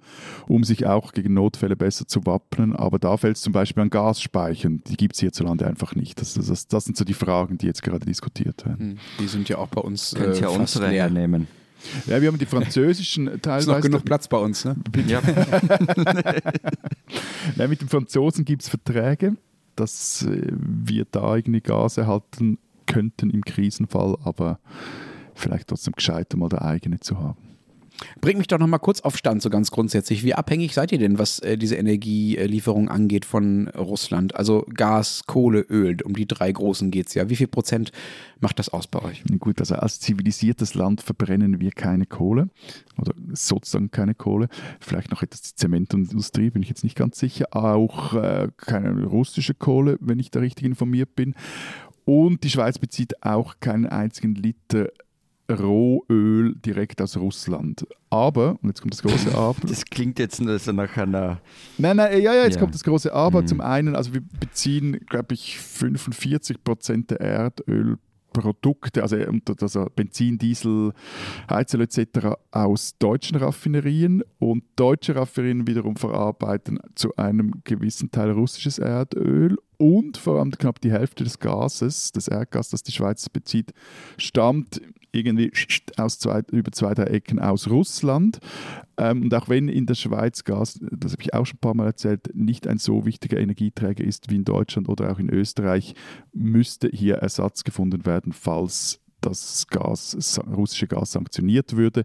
[0.49, 2.75] um sich auch gegen Notfälle besser zu wappnen.
[2.75, 6.21] Aber da fällt es zum Beispiel an Gasspeichern, die gibt es hierzulande einfach nicht.
[6.21, 8.93] Das, das, das, sind so die Fragen, die jetzt gerade diskutiert werden.
[8.93, 10.15] Hm, die sind ja auch bei uns.
[10.17, 11.47] Könnt ihr äh, unsere leer nehmen.
[12.07, 13.71] Ja, wir haben die französischen teilweise.
[13.71, 14.77] Ist noch genug Platz bei uns, ne?
[15.07, 15.21] Ja.
[17.57, 19.37] Nein, mit den Franzosen gibt es Verträge,
[19.77, 24.59] dass äh, wir da irgendwie Gas erhalten könnten im Krisenfall, aber
[25.35, 27.39] vielleicht trotzdem gescheiter mal der eigene zu haben.
[28.21, 30.25] Bringt mich doch noch mal kurz auf Stand, so ganz grundsätzlich.
[30.25, 34.37] Wie abhängig seid ihr denn, was äh, diese Energielieferung angeht von Russland?
[34.37, 37.29] Also Gas, Kohle, Öl, um die drei großen geht es ja.
[37.29, 37.93] Wie viel Prozent
[38.41, 39.23] macht das aus bei euch?
[39.39, 42.49] Gut, also als zivilisiertes Land verbrennen wir keine Kohle
[42.99, 44.49] oder sozusagen keine Kohle.
[44.81, 47.47] Vielleicht noch etwas die Zementindustrie, bin ich jetzt nicht ganz sicher.
[47.53, 51.35] Auch äh, keine russische Kohle, wenn ich da richtig informiert bin.
[52.05, 54.89] Und die Schweiz bezieht auch keinen einzigen Liter
[55.51, 57.87] Rohöl direkt aus Russland.
[58.11, 59.57] Aber, und jetzt kommt das große Aber.
[59.67, 61.41] Das klingt jetzt nach einer.
[61.79, 62.61] Nein, nein, ja, ja, jetzt ja.
[62.61, 63.43] kommt das große Aber.
[63.43, 63.47] Mhm.
[63.47, 69.17] Zum einen, also wir beziehen, glaube ich, 45 Prozent der Erdölprodukte, also,
[69.61, 70.93] also Benzin, Diesel,
[71.51, 72.37] Heizöl etc.
[72.51, 80.17] aus deutschen Raffinerien und deutsche Raffinerien wiederum verarbeiten zu einem gewissen Teil russisches Erdöl und
[80.17, 83.73] vor allem knapp die Hälfte des Gases, des Erdgas, das die Schweiz bezieht,
[84.17, 84.81] stammt
[85.13, 85.53] irgendwie
[85.97, 88.39] aus zwei, über zwei, drei Ecken aus Russland.
[88.97, 91.75] Ähm, und auch wenn in der Schweiz Gas, das habe ich auch schon ein paar
[91.75, 95.95] Mal erzählt, nicht ein so wichtiger Energieträger ist wie in Deutschland oder auch in Österreich,
[96.33, 102.05] müsste hier Ersatz gefunden werden, falls das Gas, russische Gas sanktioniert würde.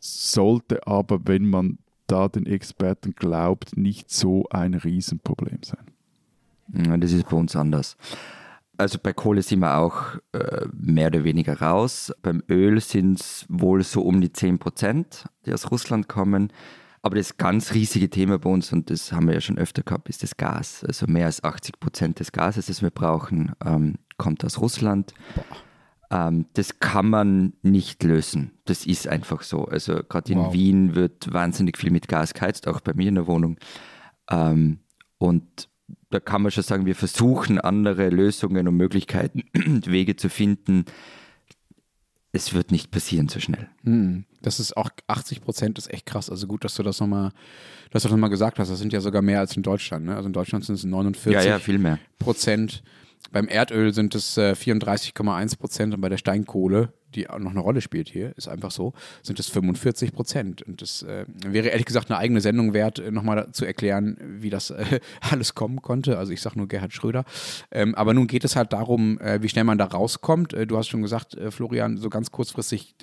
[0.00, 7.00] Sollte aber, wenn man da den Experten glaubt, nicht so ein Riesenproblem sein.
[7.00, 7.96] Das ist bei uns anders.
[8.78, 12.12] Also bei Kohle sind wir auch äh, mehr oder weniger raus.
[12.22, 16.52] Beim Öl sind es wohl so um die 10 Prozent, die aus Russland kommen.
[17.02, 20.08] Aber das ganz riesige Thema bei uns, und das haben wir ja schon öfter gehabt,
[20.08, 20.84] ist das Gas.
[20.84, 25.14] Also mehr als 80 Prozent des Gases, das wir brauchen, ähm, kommt aus Russland.
[26.10, 28.58] Ähm, das kann man nicht lösen.
[28.64, 29.66] Das ist einfach so.
[29.66, 30.52] Also gerade in wow.
[30.52, 33.56] Wien wird wahnsinnig viel mit Gas geheizt, auch bei mir in der Wohnung.
[34.30, 34.80] Ähm,
[35.18, 35.68] und
[36.10, 39.44] da kann man schon sagen, wir versuchen andere Lösungen und Möglichkeiten,
[39.86, 40.84] Wege zu finden.
[42.32, 43.68] Es wird nicht passieren so schnell.
[43.82, 44.24] Hm.
[44.42, 46.30] Das ist auch 80 Prozent, ist echt krass.
[46.30, 47.32] Also gut, dass du das nochmal,
[47.90, 48.70] dass du das nochmal gesagt hast.
[48.70, 50.04] Das sind ja sogar mehr als in Deutschland.
[50.04, 50.14] Ne?
[50.14, 51.98] Also in Deutschland sind es 49 ja, ja, viel mehr.
[52.18, 52.82] Prozent.
[53.32, 57.60] Beim Erdöl sind es äh, 34,1 Prozent und bei der Steinkohle, die auch noch eine
[57.60, 60.62] Rolle spielt hier, ist einfach so, sind es 45 Prozent.
[60.62, 64.50] Und das äh, wäre ehrlich gesagt eine eigene Sendung wert, äh, nochmal zu erklären, wie
[64.50, 66.18] das äh, alles kommen konnte.
[66.18, 67.24] Also ich sage nur Gerhard Schröder.
[67.70, 70.52] Ähm, aber nun geht es halt darum, äh, wie schnell man da rauskommt.
[70.52, 72.94] Äh, du hast schon gesagt, Florian, so ganz kurzfristig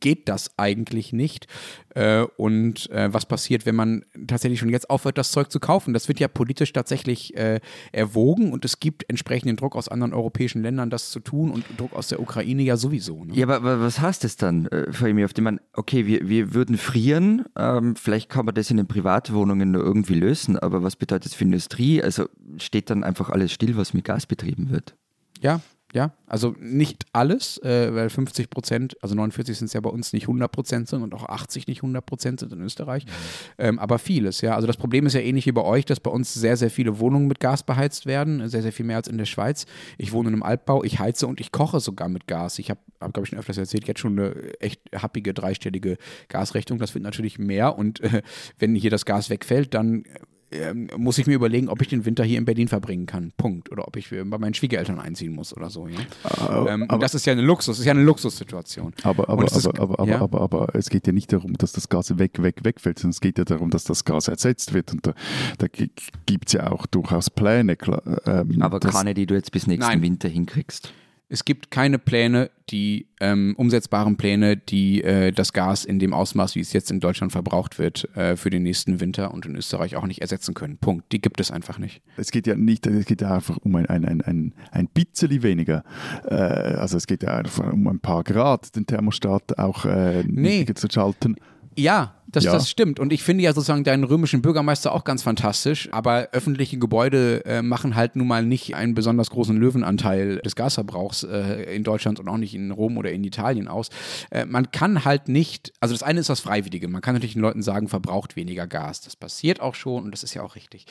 [0.00, 1.46] geht das eigentlich nicht.
[1.94, 5.94] Äh, und äh, was passiert, wenn man tatsächlich schon jetzt aufhört, das Zeug zu kaufen?
[5.94, 7.60] Das wird ja politisch tatsächlich äh,
[7.92, 11.92] erwogen und es gibt entsprechenden Druck aus anderen europäischen Ländern, das zu tun und Druck
[11.94, 13.24] aus der Ukraine ja sowieso.
[13.24, 13.34] Ne?
[13.34, 16.54] Ja, aber, aber, was heißt das dann, äh, Fahimi, auf dem man, okay, wir, wir
[16.54, 20.96] würden frieren, ähm, vielleicht kann man das in den Privatwohnungen nur irgendwie lösen, aber was
[20.96, 22.02] bedeutet das für Industrie?
[22.02, 22.26] Also
[22.58, 24.94] steht dann einfach alles still, was mit Gas betrieben wird?
[25.40, 25.60] Ja,
[25.94, 30.12] ja, also nicht alles, äh, weil 50 Prozent, also 49 sind es ja bei uns
[30.12, 33.10] nicht 100 Prozent sind und auch 80 nicht 100 Prozent sind in Österreich, mhm.
[33.58, 34.54] ähm, aber vieles, ja.
[34.54, 36.98] Also das Problem ist ja ähnlich wie bei euch, dass bei uns sehr, sehr viele
[36.98, 39.64] Wohnungen mit Gas beheizt werden, sehr, sehr viel mehr als in der Schweiz.
[39.96, 42.58] Ich wohne in einem Altbau, ich heize und ich koche sogar mit Gas.
[42.58, 45.96] Ich habe, hab, glaube ich, schon öfters erzählt, jetzt schon eine echt happige, dreistellige
[46.28, 46.78] Gasrechnung.
[46.78, 48.22] Das wird natürlich mehr und äh,
[48.58, 50.04] wenn hier das Gas wegfällt, dann
[50.50, 53.32] ähm, muss ich mir überlegen, ob ich den Winter hier in Berlin verbringen kann.
[53.36, 53.70] Punkt.
[53.70, 55.86] Oder ob ich bei meinen Schwiegereltern einziehen muss oder so.
[55.88, 55.98] Ja?
[56.24, 58.92] Aber, ähm, und das ist ja eine Luxus, das ist ja eine Luxussituation.
[59.02, 60.20] Aber, aber, ist, aber, aber, ja?
[60.20, 63.20] aber, aber, es geht ja nicht darum, dass das Gas weg, weg, wegfällt, sondern es
[63.20, 64.92] geht ja darum, dass das Gas ersetzt wird.
[64.92, 65.14] Und da,
[65.58, 67.76] da gibt es ja auch durchaus Pläne.
[67.76, 70.02] Klar, ähm, aber keine, die du jetzt bis nächsten Nein.
[70.02, 70.92] Winter hinkriegst.
[71.30, 76.54] Es gibt keine Pläne, die ähm, umsetzbaren Pläne, die äh, das Gas in dem Ausmaß,
[76.54, 79.96] wie es jetzt in Deutschland verbraucht wird, äh, für den nächsten Winter und in Österreich
[79.96, 80.78] auch nicht ersetzen können.
[80.78, 81.12] Punkt.
[81.12, 82.00] Die gibt es einfach nicht.
[82.16, 85.42] Es geht ja nicht, es geht ja einfach um ein, ein, ein, ein, ein bisschen
[85.42, 85.84] weniger.
[86.24, 90.64] Äh, also es geht ja einfach um ein paar Grad, den Thermostat auch äh, nee.
[90.64, 91.36] zu schalten.
[91.76, 92.52] Ja, das, Ja.
[92.52, 93.00] das stimmt.
[93.00, 95.88] Und ich finde ja sozusagen deinen römischen Bürgermeister auch ganz fantastisch.
[95.92, 101.22] Aber öffentliche Gebäude äh, machen halt nun mal nicht einen besonders großen Löwenanteil des Gasverbrauchs
[101.24, 103.88] äh, in Deutschland und auch nicht in Rom oder in Italien aus.
[104.30, 106.88] Äh, man kann halt nicht, also das eine ist das Freiwillige.
[106.88, 109.00] Man kann natürlich den Leuten sagen, verbraucht weniger Gas.
[109.00, 110.86] Das passiert auch schon und das ist ja auch richtig.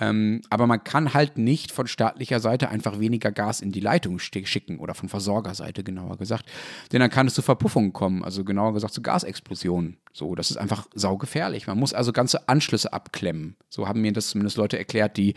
[0.00, 4.18] Ähm, aber man kann halt nicht von staatlicher Seite einfach weniger Gas in die Leitung
[4.18, 6.46] schicken oder von Versorgerseite genauer gesagt.
[6.92, 9.98] Denn dann kann es zu Verpuffungen kommen, also genauer gesagt zu Gasexplosionen.
[10.14, 11.66] So, das ist einfach saugefährlich.
[11.66, 13.56] Man muss also ganze Anschlüsse abklemmen.
[13.70, 15.34] So haben mir das zumindest Leute erklärt, die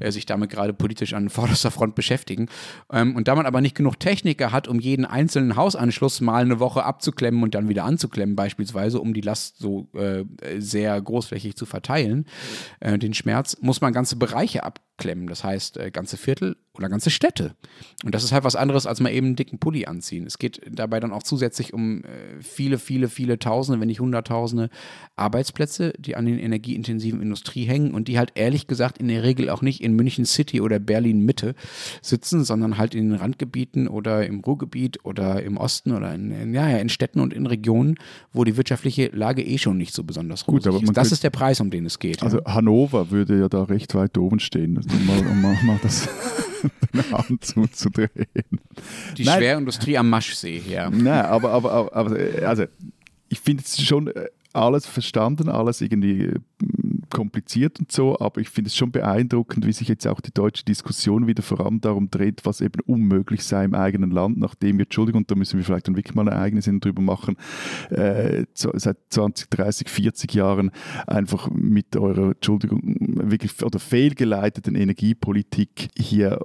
[0.00, 2.48] äh, sich damit gerade politisch an vorderster Front beschäftigen.
[2.92, 6.58] Ähm, und da man aber nicht genug Techniker hat, um jeden einzelnen Hausanschluss mal eine
[6.58, 10.24] Woche abzuklemmen und dann wieder anzuklemmen, beispielsweise, um die Last so äh,
[10.58, 12.26] sehr großflächig zu verteilen,
[12.80, 15.26] äh, den Schmerz, muss man ganze Bereiche abklemmen.
[15.26, 17.54] Das heißt, äh, ganze Viertel oder ganze Städte.
[18.04, 20.26] Und das ist halt was anderes, als mal eben einen dicken Pulli anziehen.
[20.26, 22.08] Es geht dabei dann auch zusätzlich um äh,
[22.40, 24.70] viele, viele, viele Tausende, wenn nicht Hunderttausende
[25.16, 29.50] Arbeitsplätze, die an den energieintensiven Industrie hängen und die halt ehrlich gesagt in der Regel
[29.50, 31.54] auch nicht in München City oder Berlin Mitte
[32.02, 36.54] sitzen, sondern halt in den Randgebieten oder im Ruhrgebiet oder im Osten oder in, in,
[36.54, 37.96] ja, in Städten und in Regionen,
[38.32, 40.96] wo die wirtschaftliche Lage eh schon nicht so besonders Gut, ist.
[40.96, 42.22] Das ist der Preis, um den es geht.
[42.22, 42.54] Also ja.
[42.54, 46.08] Hannover würde ja da recht weit oben stehen, also mal, mal, mal das
[46.92, 48.10] eine Hand zuzudrehen.
[49.16, 49.38] Die nein.
[49.38, 50.90] Schwerindustrie am Maschsee, ja.
[50.90, 52.64] Nein, aber, aber, aber, also,
[53.28, 56.34] ich finde es schon äh, alles verstanden, alles irgendwie äh,
[57.16, 60.66] kompliziert und so, aber ich finde es schon beeindruckend, wie sich jetzt auch die deutsche
[60.66, 64.84] Diskussion wieder vor allem darum dreht, was eben unmöglich sei im eigenen Land, nachdem wir,
[64.84, 67.36] Entschuldigung, da müssen wir vielleicht dann wirklich mal eine eigene Sendung drüber machen,
[67.88, 70.70] äh, seit 20, 30, 40 Jahren
[71.06, 72.82] einfach mit eurer, Entschuldigung,
[73.30, 76.40] wirklich oder fehlgeleiteten Energiepolitik hier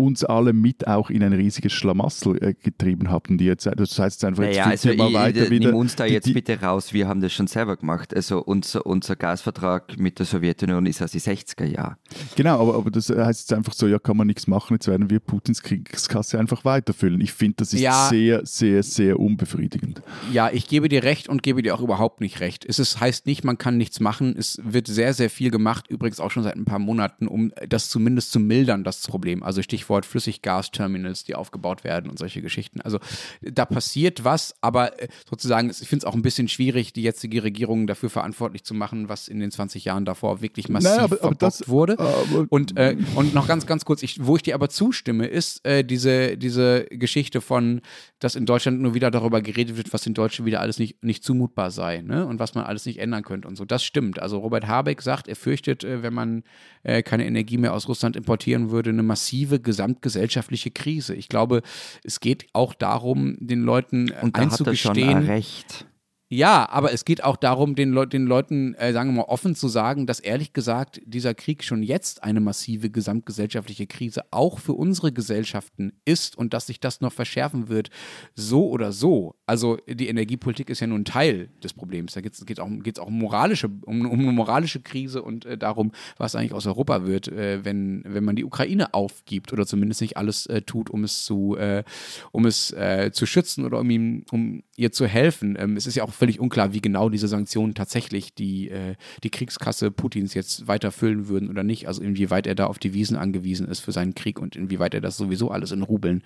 [0.00, 3.28] uns alle mit auch in ein riesiges Schlamassel äh, getrieben habt.
[3.30, 5.50] Und die jetzt, das heißt jetzt einfach, jetzt Naja, also wir ich, mal weiter ich,
[5.50, 5.66] wieder.
[5.68, 8.14] nimm uns da die- jetzt die- bitte raus, wir haben das schon selber gemacht.
[8.16, 11.96] Also unser, unser Gasvertrag mit der Sowjetunion ist aus den 60er Jahren.
[12.36, 15.10] Genau, aber, aber das heißt jetzt einfach so, ja, kann man nichts machen, jetzt werden
[15.10, 17.20] wir Putins Kriegskasse einfach weiterfüllen.
[17.20, 18.08] Ich finde, das ist Ja.
[18.08, 20.02] sehr, sehr, sehr unbefriedigend.
[20.32, 22.64] Ja, ich gebe dir recht und gebe dir auch überhaupt nicht recht.
[22.64, 24.34] Es ist, heißt nicht, man kann nichts machen.
[24.38, 27.88] Es wird sehr, sehr viel gemacht, übrigens auch schon seit ein paar Monaten, um das
[27.88, 29.42] zumindest zu mildern, das Problem.
[29.42, 32.80] Also Stichwort Flüssiggasterminals, die aufgebaut werden und solche Geschichten.
[32.80, 32.98] Also
[33.42, 37.42] da passiert was, aber äh, sozusagen, ich finde es auch ein bisschen schwierig, die jetzige
[37.42, 41.14] Regierung dafür verantwortlich zu machen, was in den 20 Jahren davor wirklich massiv Naja, aber-
[41.16, 41.98] aber verbockt das- wurde.
[41.98, 45.64] aber- Und, äh, und noch ganz, ganz kurz, ich, wo ich dir aber zustimme, ist
[45.66, 47.80] äh, diese, diese Geschichte von,
[48.18, 51.24] dass in Deutschland nur wieder darüber geredet wird, was in Deutschland wieder alles nicht, nicht
[51.24, 52.26] zumutbar sei ne?
[52.26, 53.64] und was man alles nicht ändern könnte und so.
[53.64, 54.20] Das stimmt.
[54.20, 56.42] Also Robert Habeck sagt, er fürchtet, äh, wenn man
[56.82, 61.14] äh, keine Energie mehr aus Russland importieren würde, eine massive gesamtgesellschaftliche Krise.
[61.14, 61.62] Ich glaube,
[62.04, 65.26] es geht auch darum, den Leuten Und da hat er schon einzugestehen.
[65.26, 65.86] recht.
[66.32, 69.56] Ja, aber es geht auch darum, den, Leu den Leuten, äh, sagen wir mal, offen
[69.56, 74.74] zu sagen, dass ehrlich gesagt dieser Krieg schon jetzt eine massive gesamtgesellschaftliche Krise auch für
[74.74, 77.90] unsere Gesellschaften ist und dass sich das noch verschärfen wird,
[78.36, 79.34] so oder so.
[79.44, 82.12] Also die Energiepolitik ist ja nur ein Teil des Problems.
[82.12, 85.58] Da geht es auch, geht's auch um, moralische, um, um eine moralische Krise und äh,
[85.58, 90.00] darum, was eigentlich aus Europa wird, äh, wenn, wenn man die Ukraine aufgibt oder zumindest
[90.00, 91.82] nicht alles äh, tut, um es zu, äh,
[92.30, 95.56] um es äh, zu schützen oder um, ihm, um ihr zu helfen.
[95.58, 99.30] Ähm, es ist ja auch völlig unklar, wie genau diese Sanktionen tatsächlich die, äh, die
[99.30, 101.88] Kriegskasse Putins jetzt weiter füllen würden oder nicht.
[101.88, 105.00] Also inwieweit er da auf die Wiesen angewiesen ist für seinen Krieg und inwieweit er
[105.00, 106.22] das sowieso alles in Rubeln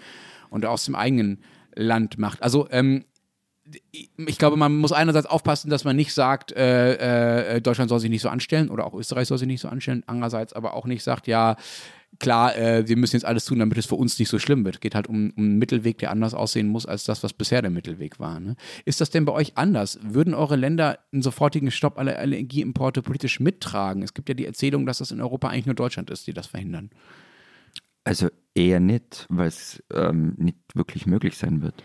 [0.51, 1.39] und aus dem eigenen
[1.77, 2.43] Land macht.
[2.43, 3.05] Also ähm,
[4.17, 8.11] ich glaube, man muss einerseits aufpassen, dass man nicht sagt, äh, äh, Deutschland soll sich
[8.11, 11.05] nicht so anstellen oder auch Österreich soll sich nicht so anstellen, andererseits aber auch nicht
[11.05, 11.57] sagt, ja,
[12.19, 14.81] klar, äh, wir müssen jetzt alles tun, damit es für uns nicht so schlimm wird.
[14.81, 17.71] Geht halt um, um einen Mittelweg, der anders aussehen muss als das, was bisher der
[17.71, 18.41] Mittelweg war.
[18.41, 18.57] Ne?
[18.85, 19.99] Ist das denn bei euch anders?
[20.03, 24.03] Würden eure Länder einen sofortigen Stopp aller Energieimporte politisch mittragen?
[24.03, 26.47] Es gibt ja die Erzählung, dass das in Europa eigentlich nur Deutschland ist, die das
[26.47, 26.91] verhindern.
[28.05, 31.83] Also eher nicht, weil es ähm, nicht wirklich möglich sein wird.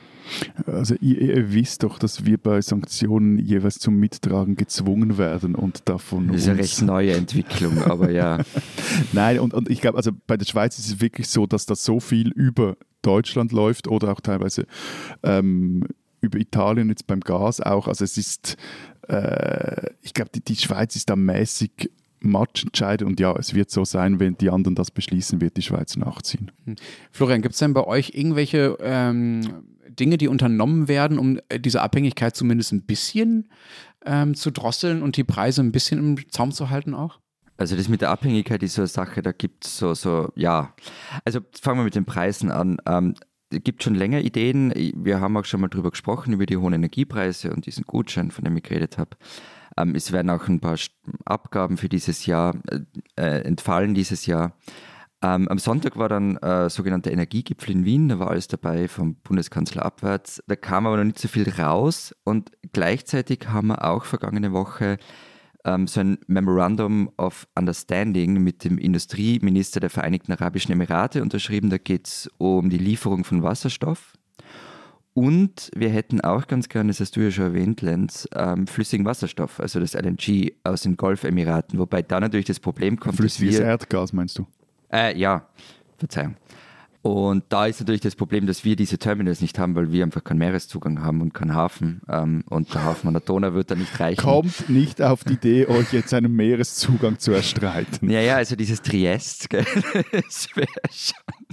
[0.67, 5.89] Also ihr, ihr wisst doch, dass wir bei Sanktionen jeweils zum Mittragen gezwungen werden und
[5.89, 8.39] davon Das ist eine recht neue Entwicklung, aber ja.
[9.13, 11.83] Nein, und, und ich glaube, also bei der Schweiz ist es wirklich so, dass das
[11.83, 14.65] so viel über Deutschland läuft oder auch teilweise
[15.23, 15.87] ähm,
[16.21, 17.87] über Italien jetzt beim Gas auch.
[17.87, 18.57] Also es ist,
[19.07, 21.89] äh, ich glaube, die, die Schweiz ist da mäßig
[22.21, 25.95] matchentscheidend und ja, es wird so sein, wenn die anderen das beschließen, wird die Schweiz
[25.95, 26.51] nachziehen.
[27.11, 31.81] Florian, gibt es denn bei euch irgendwelche ähm, Dinge, die unternommen werden, um äh, diese
[31.81, 33.49] Abhängigkeit zumindest ein bisschen
[34.05, 37.19] ähm, zu drosseln und die Preise ein bisschen im Zaum zu halten auch?
[37.57, 40.73] Also das mit der Abhängigkeit ist so eine Sache, da gibt es so, so, ja.
[41.25, 42.77] Also fangen wir mit den Preisen an.
[42.85, 43.15] Ähm,
[43.51, 44.71] es gibt schon länger Ideen.
[44.95, 48.45] Wir haben auch schon mal drüber gesprochen, über die hohen Energiepreise und diesen Gutschein, von
[48.45, 49.17] dem ich geredet habe.
[49.77, 50.77] Ähm, es werden auch ein paar
[51.25, 52.55] Abgaben für dieses Jahr
[53.15, 54.53] äh, entfallen dieses Jahr.
[55.21, 59.15] Ähm, am Sonntag war dann äh, sogenannter Energiegipfel in Wien, da war alles dabei vom
[59.15, 60.41] Bundeskanzler abwärts.
[60.47, 64.97] Da kam aber noch nicht so viel raus und gleichzeitig haben wir auch vergangene Woche
[65.65, 71.69] ähm, so ein Memorandum of Understanding mit dem Industrieminister der Vereinigten Arabischen Emirate unterschrieben.
[71.69, 74.13] Da geht es um die Lieferung von Wasserstoff.
[75.13, 79.05] Und wir hätten auch ganz gerne, das hast du ja schon erwähnt, Lenz, ähm, flüssigen
[79.05, 81.79] Wasserstoff, also das LNG aus den Golfemiraten.
[81.79, 83.17] Wobei da natürlich das Problem kommt.
[83.17, 84.47] Flüssiges Erdgas meinst du?
[84.91, 85.47] Äh, ja,
[85.97, 86.35] Verzeihung.
[87.01, 90.23] Und da ist natürlich das Problem, dass wir diese Terminals nicht haben, weil wir einfach
[90.23, 92.01] keinen Meereszugang haben und keinen Hafen.
[92.09, 94.21] Ähm, und der Hafen an der Donau wird da nicht reichen.
[94.21, 98.09] Kommt nicht auf die Idee, euch jetzt einen Meereszugang zu erstreiten.
[98.09, 99.65] Ja, ja, also dieses Triest, gell,
[100.11, 101.48] das wäre schon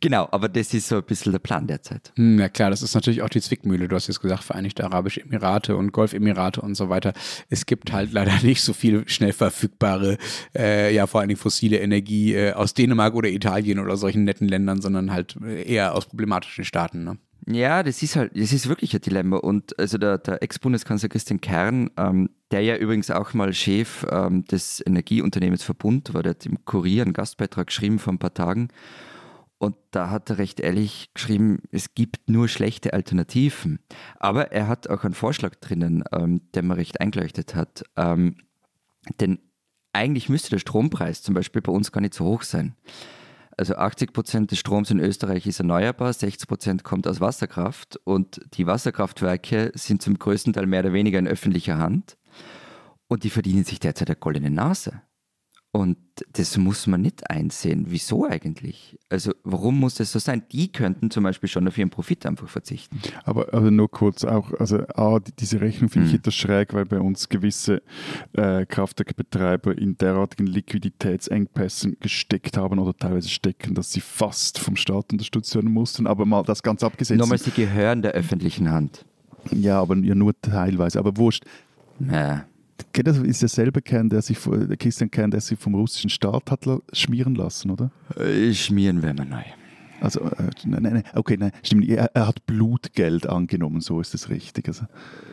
[0.00, 2.12] genau, aber das ist so ein bisschen der Plan derzeit.
[2.16, 3.88] Hm, ja klar, das ist natürlich auch die Zwickmühle.
[3.88, 7.12] Du hast jetzt gesagt, Vereinigte Arabische Emirate und Golfemirate und so weiter.
[7.48, 10.18] Es gibt halt leider nicht so viel schnell verfügbare,
[10.56, 14.48] äh, ja vor allen Dingen fossile Energie äh, aus Dänemark oder Italien oder solchen netten
[14.48, 17.04] Ländern, sondern halt äh, eher aus problematischen Staaten.
[17.04, 17.18] Ne?
[17.46, 19.38] Ja, das ist halt, das ist wirklich ein Dilemma.
[19.38, 24.44] Und also der, der Ex-Bundeskanzler Christian Kern, ähm, der ja übrigens auch mal Chef ähm,
[24.44, 28.68] des Energieunternehmens Verbund war, der hat im Kurier einen Gastbeitrag geschrieben vor ein paar Tagen.
[29.60, 33.78] Und da hat er recht ehrlich geschrieben, es gibt nur schlechte Alternativen.
[34.18, 37.84] Aber er hat auch einen Vorschlag drinnen, ähm, der mir recht eingeleuchtet hat.
[37.94, 38.36] Ähm,
[39.20, 39.38] denn
[39.92, 42.74] eigentlich müsste der Strompreis zum Beispiel bei uns gar nicht so hoch sein.
[43.58, 48.40] Also 80 Prozent des Stroms in Österreich ist erneuerbar, 60 Prozent kommt aus Wasserkraft und
[48.54, 52.16] die Wasserkraftwerke sind zum größten Teil mehr oder weniger in öffentlicher Hand
[53.08, 55.02] und die verdienen sich derzeit eine goldene Nase.
[55.72, 55.98] Und
[56.32, 57.86] das muss man nicht einsehen.
[57.88, 58.98] Wieso eigentlich?
[59.08, 60.42] Also warum muss das so sein?
[60.50, 63.00] Die könnten zum Beispiel schon auf ihren Profit einfach verzichten.
[63.22, 66.14] Aber also nur kurz auch, also A, diese Rechnung finde hm.
[66.14, 67.82] ich etwas schräg, weil bei uns gewisse
[68.32, 75.12] äh, Kraftwerkbetreiber in derartigen Liquiditätsengpässen gesteckt haben oder teilweise stecken, dass sie fast vom Staat
[75.12, 76.08] unterstützt werden mussten.
[76.08, 77.20] Aber mal das ganz abgesetzt.
[77.20, 79.04] Nochmal, sie gehören der öffentlichen Hand.
[79.52, 80.98] Ja, aber ja nur teilweise.
[80.98, 81.44] Aber wurscht.
[82.10, 82.44] Ja
[82.92, 84.38] das ist derselbe Kern, der sich,
[84.78, 86.60] Christian Kern, der sich vom russischen Staat hat
[86.92, 87.90] schmieren lassen, oder?
[88.16, 89.42] Äh, schmieren wir neu.
[90.00, 91.88] Also, äh, nein, nein, okay, nein, stimmt.
[91.88, 94.68] Er, er, hat Blutgeld angenommen, so ist es richtig.
[94.68, 94.84] Also,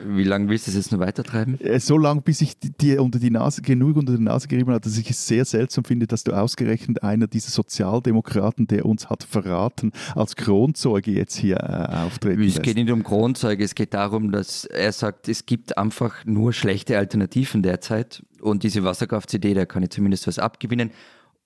[0.06, 1.60] Wie lange willst du es jetzt noch weitertreiben?
[1.60, 4.82] Äh, so lange, bis ich dir unter die Nase, genug unter die Nase gerieben habe,
[4.82, 9.24] dass ich es sehr seltsam finde, dass du ausgerechnet einer dieser Sozialdemokraten, der uns hat
[9.24, 14.32] verraten, als Kronzeuge jetzt hier äh, auftreten Es geht nicht um Kronzeuge, es geht darum,
[14.32, 19.84] dass er sagt, es gibt einfach nur schlechte Alternativen derzeit und diese Wasserkraftsidee, da kann
[19.84, 20.92] ich zumindest was abgewinnen.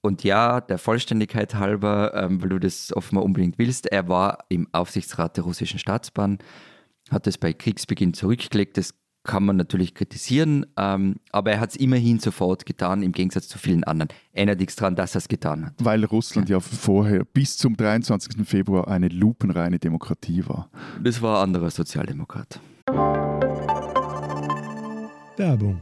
[0.02, 4.68] Und ja, der Vollständigkeit halber, ähm, weil du das offenbar unbedingt willst, er war im
[4.72, 6.40] Aufsichtsrat der russischen Staatsbahn,
[7.12, 8.78] hat es bei Kriegsbeginn zurückgelegt.
[8.78, 13.48] Das kann man natürlich kritisieren, ähm, aber er hat es immerhin sofort getan, im Gegensatz
[13.48, 14.10] zu vielen anderen.
[14.34, 15.74] Erinnert nichts daran, dass er es getan hat.
[15.80, 16.58] Weil Russland ja.
[16.58, 18.48] ja vorher bis zum 23.
[18.48, 20.72] Februar eine lupenreine Demokratie war.
[21.04, 22.60] Das war ein anderer Sozialdemokrat.
[25.38, 25.82] Werbung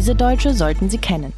[0.00, 1.34] Diese Deutsche sollten Sie kennen.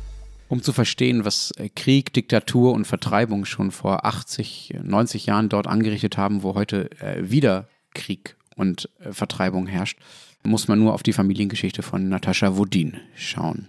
[0.47, 5.67] Um zu verstehen, was äh, Krieg, Diktatur und Vertreibung schon vor 80, 90 Jahren dort
[5.67, 9.99] angerichtet haben, wo heute äh, wieder Krieg und äh, Vertreibung herrscht,
[10.45, 13.67] muss man nur auf die Familiengeschichte von Natascha Wodin schauen.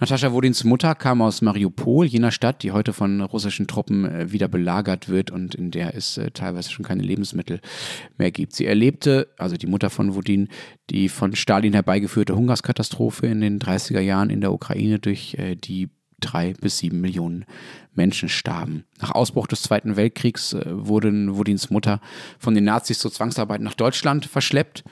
[0.00, 4.48] Natascha Wodins Mutter kam aus Mariupol, jener Stadt, die heute von russischen Truppen äh, wieder
[4.48, 7.60] belagert wird und in der es äh, teilweise schon keine Lebensmittel
[8.18, 8.54] mehr gibt.
[8.54, 10.48] Sie erlebte, also die Mutter von Wodin,
[10.90, 15.90] die von Stalin herbeigeführte Hungerskatastrophe in den 30er Jahren in der Ukraine, durch äh, die
[16.20, 17.44] drei bis sieben Millionen
[17.92, 18.84] Menschen starben.
[19.00, 22.00] Nach Ausbruch des Zweiten Weltkriegs wurde Wodins Mutter
[22.38, 24.84] von den Nazis zur Zwangsarbeit nach Deutschland verschleppt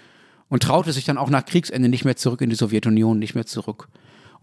[0.49, 3.47] und traute sich dann auch nach Kriegsende nicht mehr zurück in die Sowjetunion, nicht mehr
[3.47, 3.89] zurück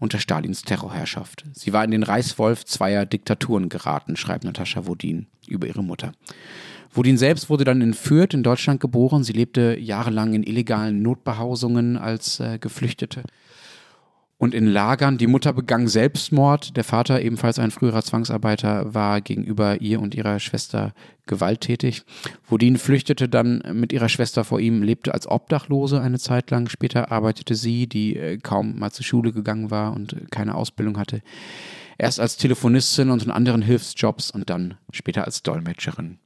[0.00, 1.44] unter Stalins Terrorherrschaft.
[1.52, 6.12] Sie war in den Reißwolf zweier Diktaturen geraten, schreibt Natascha Wodin über ihre Mutter.
[6.92, 9.22] Wodin selbst wurde dann in Fürth in Deutschland geboren.
[9.22, 13.22] Sie lebte jahrelang in illegalen Notbehausungen als äh, Geflüchtete.
[14.40, 15.18] Und in Lagern.
[15.18, 16.74] Die Mutter begann Selbstmord.
[16.78, 20.94] Der Vater, ebenfalls ein früherer Zwangsarbeiter, war gegenüber ihr und ihrer Schwester
[21.26, 22.04] gewalttätig.
[22.48, 26.70] Wodin flüchtete dann mit ihrer Schwester vor ihm, lebte als Obdachlose eine Zeit lang.
[26.70, 31.20] Später arbeitete sie, die äh, kaum mal zur Schule gegangen war und keine Ausbildung hatte,
[32.00, 36.18] erst als Telefonistin und in anderen Hilfsjobs und dann später als Dolmetscherin.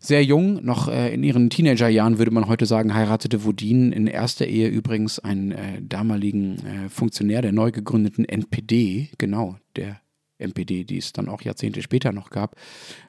[0.00, 4.46] Sehr jung, noch äh, in ihren Teenagerjahren würde man heute sagen, heiratete Wodin in erster
[4.46, 10.01] Ehe übrigens einen äh, damaligen äh, Funktionär der neu gegründeten NPD, genau, der
[10.42, 12.56] NPD, die es dann auch Jahrzehnte später noch gab,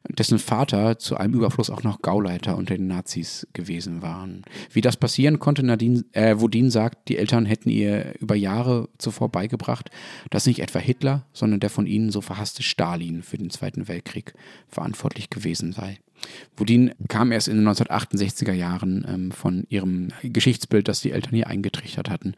[0.07, 4.43] dessen Vater zu einem Überfluss auch noch Gauleiter unter den Nazis gewesen waren.
[4.71, 9.29] Wie das passieren konnte, Nadine, äh, Wodin sagt, die Eltern hätten ihr über Jahre zuvor
[9.29, 9.89] beigebracht,
[10.29, 14.33] dass nicht etwa Hitler, sondern der von ihnen so verhasste Stalin für den Zweiten Weltkrieg
[14.67, 15.99] verantwortlich gewesen sei.
[16.55, 21.47] Wodin kam erst in den 1968er Jahren ähm, von ihrem Geschichtsbild, das die Eltern hier
[21.47, 22.35] eingetrichtert hatten,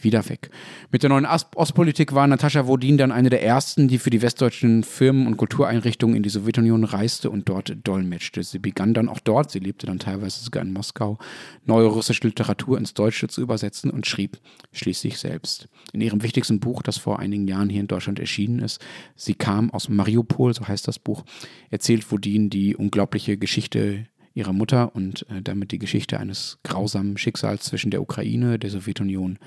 [0.00, 0.50] wieder weg.
[0.90, 4.82] Mit der neuen Ostpolitik war Natascha Wodin dann eine der ersten, die für die westdeutschen
[4.82, 8.42] Firmen und Kultureinrichtungen in die Sowjetunion reiste und dort dolmetschte.
[8.42, 11.18] Sie begann dann auch dort, sie lebte dann teilweise sogar in Moskau,
[11.64, 14.38] neue russische Literatur ins Deutsche zu übersetzen und schrieb
[14.72, 15.68] schließlich selbst.
[15.92, 18.80] In ihrem wichtigsten Buch, das vor einigen Jahren hier in Deutschland erschienen ist,
[19.14, 21.24] Sie kam aus Mariupol, so heißt das Buch,
[21.70, 27.18] erzählt Wodin die unglaubliche unglaubliche Geschichte ihrer Mutter und äh, damit die Geschichte eines grausamen
[27.18, 29.38] Schicksals zwischen der Ukraine, der Sowjetunion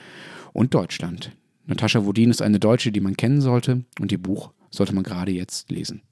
[0.54, 1.32] und Deutschland.
[1.66, 5.32] Natascha Wodin ist eine Deutsche, die man kennen sollte und ihr Buch sollte man gerade
[5.32, 6.04] jetzt lesen.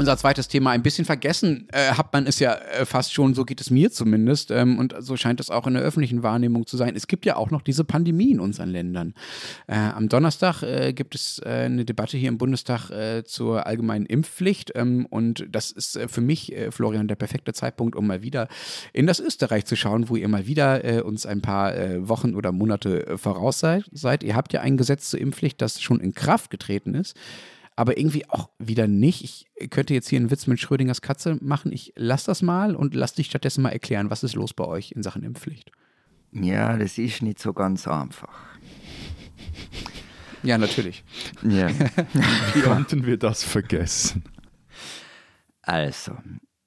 [0.00, 3.44] Unser zweites Thema ein bisschen vergessen äh, hat man es ja äh, fast schon, so
[3.44, 6.78] geht es mir zumindest, ähm, und so scheint es auch in der öffentlichen Wahrnehmung zu
[6.78, 6.96] sein.
[6.96, 9.12] Es gibt ja auch noch diese Pandemie in unseren Ländern.
[9.66, 14.06] Äh, am Donnerstag äh, gibt es äh, eine Debatte hier im Bundestag äh, zur allgemeinen
[14.06, 18.48] Impfpflicht ähm, und das ist für mich, Florian, der perfekte Zeitpunkt, um mal wieder
[18.94, 21.74] in das Österreich zu schauen, wo ihr mal wieder uns ein paar
[22.08, 23.84] Wochen oder Monate voraus seid.
[23.92, 24.22] seid.
[24.22, 27.16] Ihr habt ja ein Gesetz zur Impfpflicht, das schon in Kraft getreten ist
[27.80, 29.24] aber irgendwie auch wieder nicht.
[29.54, 31.72] Ich könnte jetzt hier einen Witz mit Schrödingers Katze machen.
[31.72, 34.92] Ich lasse das mal und lass dich stattdessen mal erklären, was ist los bei euch
[34.92, 35.72] in Sachen Impfpflicht.
[36.30, 38.38] Ja, das ist nicht so ganz einfach.
[40.42, 41.04] Ja, natürlich.
[41.42, 41.70] Ja.
[42.52, 44.24] Wie konnten wir das vergessen?
[45.62, 46.18] Also,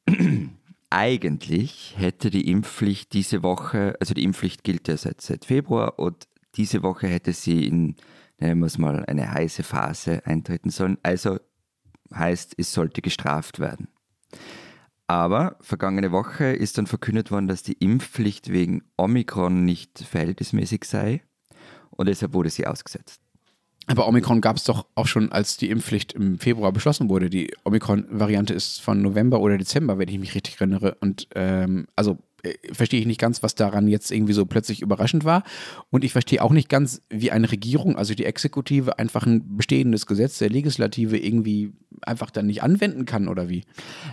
[0.90, 6.28] eigentlich hätte die Impfpflicht diese Woche, also die Impfpflicht gilt ja seit, seit Februar und
[6.56, 7.98] diese Woche hätte sie in
[8.40, 10.98] nennen wir es mal, eine heiße Phase eintreten sollen.
[11.04, 11.40] Also
[12.14, 13.88] heißt, es sollte gestraft werden.
[15.08, 21.22] Aber vergangene Woche ist dann verkündet worden, dass die Impfpflicht wegen Omikron nicht verhältnismäßig sei
[21.92, 23.22] und deshalb wurde sie ausgesetzt.
[23.88, 27.30] Aber Omikron gab es doch auch schon, als die Impfpflicht im Februar beschlossen wurde.
[27.30, 30.96] Die Omikron-Variante ist von November oder Dezember, wenn ich mich richtig erinnere.
[31.02, 32.18] Und ähm, also
[32.72, 35.44] verstehe ich nicht ganz, was daran jetzt irgendwie so plötzlich überraschend war.
[35.90, 40.06] Und ich verstehe auch nicht ganz, wie eine Regierung, also die Exekutive, einfach ein bestehendes
[40.06, 41.72] Gesetz der Legislative irgendwie
[42.02, 43.64] einfach dann nicht anwenden kann oder wie?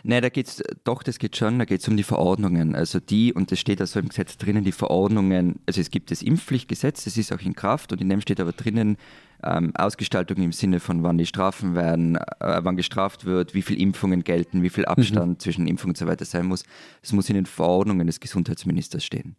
[0.05, 2.75] Nein, da geht es, doch, das geht schon, da geht es um die Verordnungen.
[2.77, 6.23] Also die, und das steht also im Gesetz drinnen, die Verordnungen, also es gibt das
[6.23, 8.97] Impfpflichtgesetz, das ist auch in Kraft und in dem steht aber drinnen,
[9.45, 13.81] ähm, Ausgestaltung im Sinne von wann die Strafen werden, äh, wann gestraft wird, wie viele
[13.81, 15.39] Impfungen gelten, wie viel Abstand mhm.
[15.39, 16.65] zwischen Impfungen und so weiter sein muss.
[17.03, 19.37] Das muss in den Verordnungen des Gesundheitsministers stehen.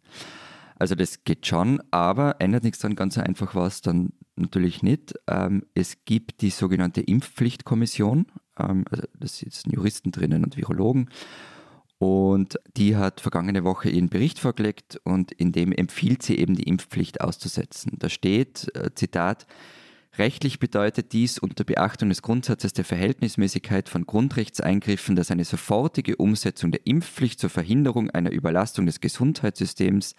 [0.76, 5.14] Also das geht schon, aber ändert nichts dann ganz einfach was dann natürlich nicht.
[5.28, 8.26] Ähm, es gibt die sogenannte Impfpflichtkommission,
[8.58, 11.08] ähm, also da sitzen Juristen drinnen und Virologen.
[11.98, 16.64] Und die hat vergangene Woche ihren Bericht vorgelegt und in dem empfiehlt sie eben die
[16.64, 17.92] Impfpflicht auszusetzen.
[17.96, 19.46] Da steht, äh, Zitat,
[20.18, 26.70] Rechtlich bedeutet dies unter Beachtung des Grundsatzes der Verhältnismäßigkeit von Grundrechtseingriffen, dass eine sofortige Umsetzung
[26.70, 30.14] der Impfpflicht zur Verhinderung einer Überlastung des Gesundheitssystems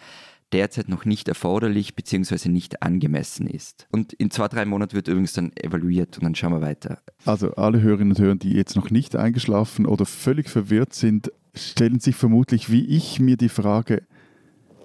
[0.52, 2.48] derzeit noch nicht erforderlich bzw.
[2.48, 3.86] nicht angemessen ist.
[3.92, 7.00] Und in zwei, drei Monaten wird übrigens dann evaluiert und dann schauen wir weiter.
[7.24, 12.00] Also alle Hörerinnen und Hörer, die jetzt noch nicht eingeschlafen oder völlig verwirrt sind, stellen
[12.00, 14.02] sich vermutlich wie ich mir die Frage,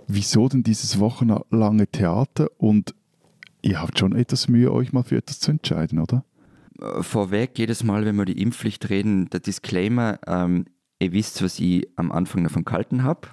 [0.07, 2.93] wieso denn dieses wochenlange Theater und
[3.62, 6.24] Ihr habt schon etwas Mühe, euch mal für etwas zu entscheiden, oder?
[6.80, 10.66] Äh, vorweg, jedes Mal, wenn wir die Impfpflicht reden, der Disclaimer, ähm,
[10.99, 13.28] ihr wisst, was ich am Anfang davon gehalten habe.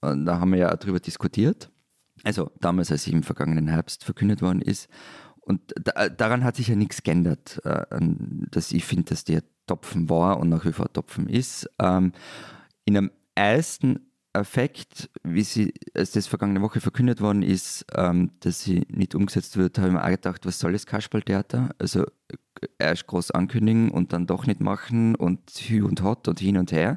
[0.00, 1.70] Da haben wir ja darüber diskutiert.
[2.24, 4.88] Also damals, als sie im vergangenen Herbst verkündet worden ist.
[5.40, 7.84] Und da, daran hat sich ja nichts geändert, äh,
[8.50, 11.68] dass ich finde, dass der Topfen war und nach wie vor Topfen ist.
[11.78, 12.12] Ähm,
[12.84, 18.62] in einem ersten Effekt, wie sie, als das vergangene Woche verkündet worden ist, ähm, dass
[18.62, 21.70] sie nicht umgesetzt wird, habe ich mir auch gedacht, was soll das Kasperltheater?
[21.78, 22.04] Also
[22.78, 26.72] erst groß ankündigen und dann doch nicht machen und hü und hot und hin und
[26.72, 26.96] her.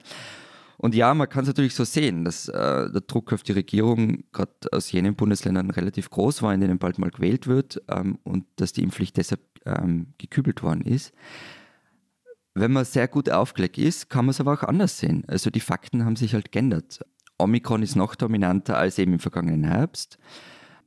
[0.77, 4.23] Und ja, man kann es natürlich so sehen, dass äh, der Druck auf die Regierung
[4.31, 8.45] gerade aus jenen Bundesländern relativ groß war, in denen bald mal gewählt wird ähm, und
[8.57, 11.13] dass die Impfpflicht deshalb ähm, gekübelt worden ist.
[12.53, 15.23] Wenn man sehr gut aufgelegt ist, kann man es aber auch anders sehen.
[15.27, 16.99] Also die Fakten haben sich halt geändert.
[17.37, 20.17] Omikron ist noch dominanter als eben im vergangenen Herbst.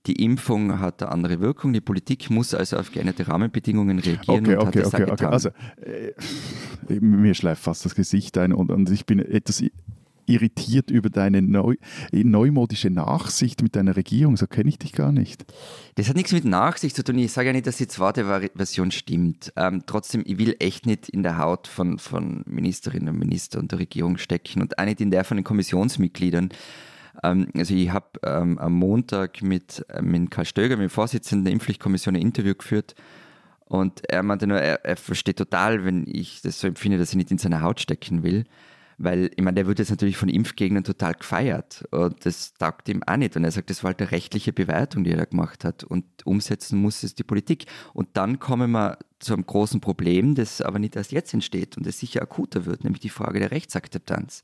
[0.07, 1.75] Die Impfung hat eine andere Wirkung.
[1.75, 4.47] Die Politik muss also auf geänderte Rahmenbedingungen reagieren.
[4.47, 5.25] Okay, okay, okay, okay.
[5.27, 5.51] Also,
[5.83, 6.13] äh,
[7.01, 9.63] mir schleift fast das Gesicht ein und, und ich bin etwas
[10.31, 11.77] irritiert über deine neu,
[12.13, 14.37] neumodische Nachsicht mit deiner Regierung.
[14.37, 15.45] So kenne ich dich gar nicht.
[15.97, 17.19] Das hat nichts mit Nachsicht zu tun.
[17.19, 18.25] Ich sage ja nicht, dass die zweite
[18.55, 19.53] Version stimmt.
[19.57, 23.73] Ähm, trotzdem, ich will echt nicht in der Haut von, von Ministerinnen und Ministern und
[23.73, 26.51] der Regierung stecken und auch nicht in der von den Kommissionsmitgliedern.
[27.23, 31.45] Ähm, also ich habe ähm, am Montag mit, äh, mit Karl Stöger, mit dem Vorsitzenden
[31.45, 32.95] der Impfpflichtkommission, ein Interview geführt.
[33.67, 37.17] Und er meinte nur, er, er versteht total, wenn ich das so empfinde, dass ich
[37.17, 38.45] nicht in seine Haut stecken will.
[39.03, 43.03] Weil, ich meine, der wird jetzt natürlich von Impfgegnern total gefeiert und das taugt ihm
[43.07, 43.35] auch nicht.
[43.35, 46.05] Und er sagt, das war halt eine rechtliche Bewertung, die er da gemacht hat und
[46.27, 47.65] umsetzen muss es die Politik.
[47.95, 51.87] Und dann kommen wir zu einem großen Problem, das aber nicht erst jetzt entsteht und
[51.87, 54.43] das sicher akuter wird, nämlich die Frage der Rechtsakzeptanz.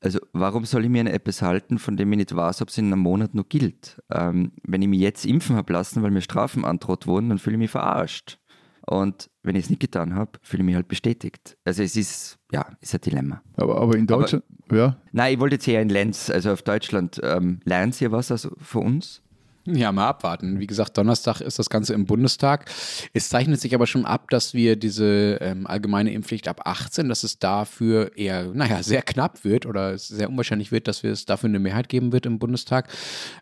[0.00, 2.78] Also warum soll ich mir an etwas halten, von dem ich nicht weiß, ob es
[2.78, 4.00] in einem Monat noch gilt?
[4.10, 7.56] Ähm, wenn ich mich jetzt impfen habe lassen, weil mir Strafen androht wurden, dann fühle
[7.56, 8.38] ich mich verarscht.
[8.88, 11.56] Und wenn ich es nicht getan habe, fühle ich mich halt bestätigt.
[11.64, 13.42] Also es ist, ja, ist ein Dilemma.
[13.56, 14.96] Aber, aber in Deutschland, aber, ja?
[15.12, 17.20] Nein, ich wollte jetzt eher in Lenz, also auf Deutschland.
[17.22, 19.22] Ähm, lernen Sie was also von uns?
[19.74, 20.60] Ja, mal abwarten.
[20.60, 22.70] Wie gesagt, Donnerstag ist das Ganze im Bundestag.
[23.12, 27.22] Es zeichnet sich aber schon ab, dass wir diese ähm, allgemeine Impfpflicht ab 18, dass
[27.22, 31.50] es dafür eher, naja, sehr knapp wird oder sehr unwahrscheinlich wird, dass wir es dafür
[31.50, 32.88] eine Mehrheit geben wird im Bundestag.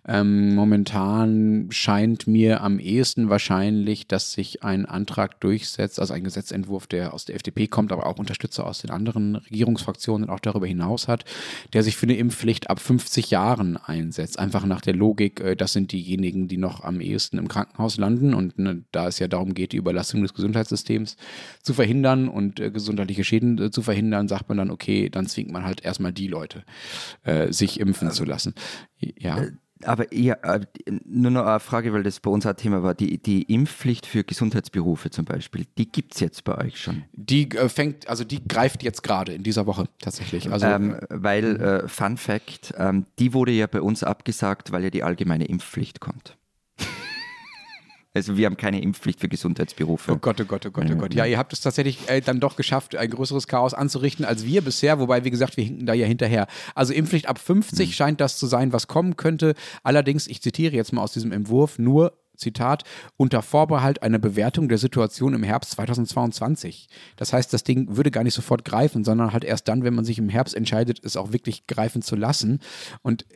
[0.07, 6.89] Ähm, momentan scheint mir am ehesten wahrscheinlich, dass sich ein Antrag durchsetzt, also ein Gesetzentwurf,
[6.89, 10.66] der aus der FDP kommt, aber auch Unterstützer aus den anderen Regierungsfraktionen und auch darüber
[10.66, 11.24] hinaus hat,
[11.72, 14.41] der sich für eine Impfpflicht ab 50 Jahren einsetzt.
[14.41, 17.99] Einfach nach der Logik, äh, das sind diejenigen, diejenigen, die noch am ehesten im Krankenhaus
[17.99, 18.35] landen.
[18.35, 21.17] Und ne, da es ja darum geht, die Überlastung des Gesundheitssystems
[21.62, 25.53] zu verhindern und äh, gesundheitliche Schäden äh, zu verhindern, sagt man dann, okay, dann zwingt
[25.53, 26.64] man halt erstmal die Leute,
[27.25, 28.55] äh, sich impfen zu lassen.
[28.99, 29.47] Ja.
[29.85, 30.61] Aber ja, äh,
[31.05, 32.95] nur noch eine Frage, weil das bei uns ein Thema war.
[32.95, 37.05] Die, die Impfpflicht für Gesundheitsberufe zum Beispiel, die gibt es jetzt bei euch schon?
[37.12, 40.51] Die äh, fängt, also die greift jetzt gerade in dieser Woche tatsächlich.
[40.51, 44.91] Also, ähm, weil, äh, Fun Fact, ähm, die wurde ja bei uns abgesagt, weil ja
[44.91, 46.37] die allgemeine Impfpflicht kommt.
[48.17, 50.12] Also wir haben keine Impfpflicht für Gesundheitsberufe.
[50.12, 51.12] Oh Gott, oh Gott, oh Gott, oh Gott.
[51.12, 54.62] Ja, ihr habt es tatsächlich äh, dann doch geschafft, ein größeres Chaos anzurichten als wir
[54.62, 56.47] bisher, wobei, wie gesagt, wir hinken da ja hinterher.
[56.75, 57.93] Also Impfpflicht ab 50 mhm.
[57.93, 59.55] scheint das zu sein, was kommen könnte.
[59.83, 62.85] Allerdings, ich zitiere jetzt mal aus diesem Entwurf, nur Zitat,
[63.17, 66.89] unter Vorbehalt einer Bewertung der Situation im Herbst 2022.
[67.17, 70.05] Das heißt, das Ding würde gar nicht sofort greifen, sondern halt erst dann, wenn man
[70.05, 72.61] sich im Herbst entscheidet, es auch wirklich greifen zu lassen.
[73.03, 73.27] Und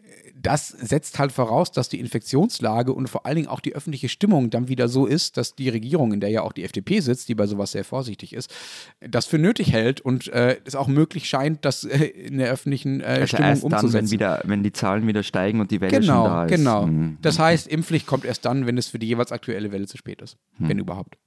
[0.43, 4.51] das setzt halt voraus, dass die Infektionslage und vor allen Dingen auch die öffentliche Stimmung
[4.51, 7.35] dann wieder so ist, dass die Regierung, in der ja auch die FDP sitzt, die
[7.35, 8.53] bei sowas sehr vorsichtig ist,
[9.01, 13.01] das für nötig hält und äh, es auch möglich scheint, das äh, in der öffentlichen
[13.01, 13.93] äh, also Stimmung erst umzusetzen.
[13.93, 16.51] Dann, wenn, wieder, wenn die Zahlen wieder steigen und die Welle genau, schon da ist.
[16.51, 17.13] Genau, genau.
[17.21, 20.23] Das heißt, Impfpflicht kommt erst dann, wenn es für die jeweils aktuelle Welle zu spät
[20.23, 20.69] ist, hm.
[20.69, 21.19] wenn überhaupt.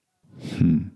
[0.58, 0.92] Hm.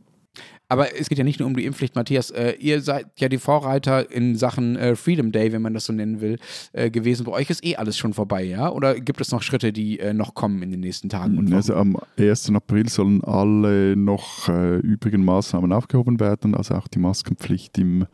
[0.69, 2.29] Aber es geht ja nicht nur um die Impfpflicht, Matthias.
[2.31, 5.93] Äh, ihr seid ja die Vorreiter in Sachen äh, Freedom Day, wenn man das so
[5.93, 6.39] nennen will,
[6.73, 7.25] äh, gewesen.
[7.25, 8.69] Bei euch ist eh alles schon vorbei, ja?
[8.69, 11.37] Oder gibt es noch Schritte, die äh, noch kommen in den nächsten Tagen?
[11.37, 12.49] Und also am 1.
[12.53, 18.05] April sollen alle noch äh, übrigen Maßnahmen aufgehoben werden, also auch die Maskenpflicht im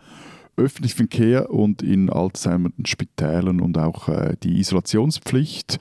[0.55, 5.79] öffentlichen Verkehr und in Alzheimer, Spitälern und auch äh, die Isolationspflicht.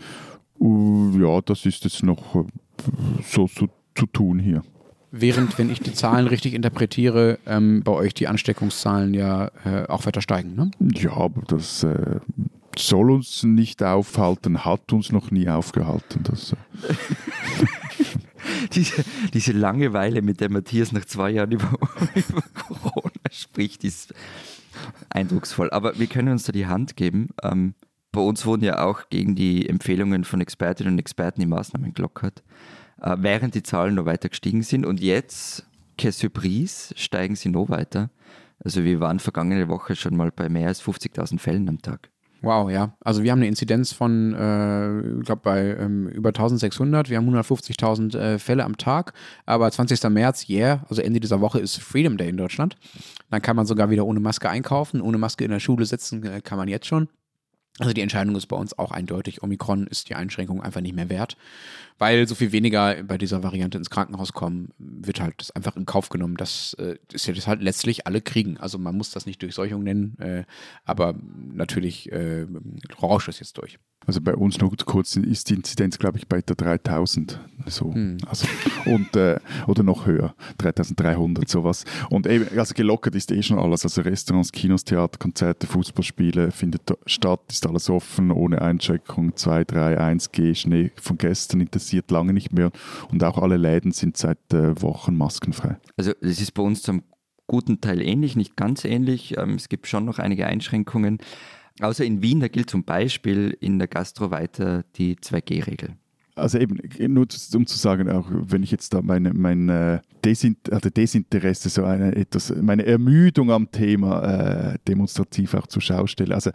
[0.58, 2.46] ja, das ist jetzt noch
[3.24, 4.62] so, so zu tun hier.
[5.14, 10.06] Während, wenn ich die Zahlen richtig interpretiere, ähm, bei euch die Ansteckungszahlen ja äh, auch
[10.06, 10.54] weiter steigen.
[10.54, 10.70] Ne?
[10.94, 12.18] Ja, aber das äh,
[12.78, 16.22] soll uns nicht aufhalten, hat uns noch nie aufgehalten.
[16.22, 16.56] Das, äh.
[18.72, 19.04] diese,
[19.34, 21.70] diese Langeweile, mit der Matthias nach zwei Jahren über,
[22.14, 24.14] über Corona spricht, ist
[25.10, 25.68] eindrucksvoll.
[25.70, 27.28] Aber wir können uns da die Hand geben.
[27.42, 27.74] Ähm,
[28.12, 32.42] bei uns wurden ja auch gegen die Empfehlungen von Expertinnen und Experten die Maßnahmen gelockert.
[33.02, 34.86] Äh, während die Zahlen noch weiter gestiegen sind.
[34.86, 35.66] Und jetzt,
[35.98, 38.10] que surprise, steigen sie noch weiter.
[38.64, 42.10] Also wir waren vergangene Woche schon mal bei mehr als 50.000 Fällen am Tag.
[42.42, 42.96] Wow, ja.
[43.00, 47.08] Also wir haben eine Inzidenz von, äh, ich glaube, bei ähm, über 1600.
[47.08, 49.12] Wir haben 150.000 äh, Fälle am Tag.
[49.46, 50.02] Aber 20.
[50.10, 52.76] März, yeah, also Ende dieser Woche ist Freedom Day in Deutschland.
[53.30, 55.00] Dann kann man sogar wieder ohne Maske einkaufen.
[55.00, 57.08] Ohne Maske in der Schule sitzen äh, kann man jetzt schon.
[57.78, 59.42] Also die Entscheidung ist bei uns auch eindeutig.
[59.42, 61.38] Omikron ist die Einschränkung einfach nicht mehr wert,
[61.98, 65.86] weil so viel weniger bei dieser Variante ins Krankenhaus kommen, wird halt das einfach in
[65.86, 66.36] Kauf genommen.
[66.36, 68.58] Das äh, ist ja das halt letztlich alle kriegen.
[68.58, 70.44] Also man muss das nicht Durchseuchung nennen, äh,
[70.84, 72.46] aber natürlich äh,
[73.00, 73.78] rauscht es jetzt durch.
[74.06, 77.38] Also bei uns noch kurz ist die Inzidenz, glaube ich, bei der 3000.
[77.66, 77.94] So.
[77.94, 78.16] Hm.
[78.26, 78.48] Also,
[78.86, 81.84] und, äh, oder noch höher, 3300, sowas.
[82.10, 83.84] Und eben, also gelockert ist eh schon alles.
[83.84, 89.36] Also Restaurants, Kinos, Theater, Konzerte, Fußballspiele findet statt, ist alles offen, ohne Einschränkung.
[89.36, 92.70] 2, 3, 1G, Schnee von gestern interessiert lange nicht mehr.
[93.10, 95.76] Und auch alle Läden sind seit äh, Wochen maskenfrei.
[95.96, 97.02] Also das ist bei uns zum
[97.46, 99.36] guten Teil ähnlich, nicht ganz ähnlich.
[99.38, 101.18] Ähm, es gibt schon noch einige Einschränkungen.
[101.80, 105.90] Außer in Wien, da gilt zum Beispiel in der Gastro weiter die 2G-Regel.
[106.34, 106.78] Also eben,
[107.12, 111.84] nur um zu sagen, auch wenn ich jetzt da meine, mein Desint also Desinteresse, so
[111.84, 116.34] eine etwas, meine Ermüdung am Thema äh, demonstrativ auch zur Schau stelle.
[116.34, 116.50] Also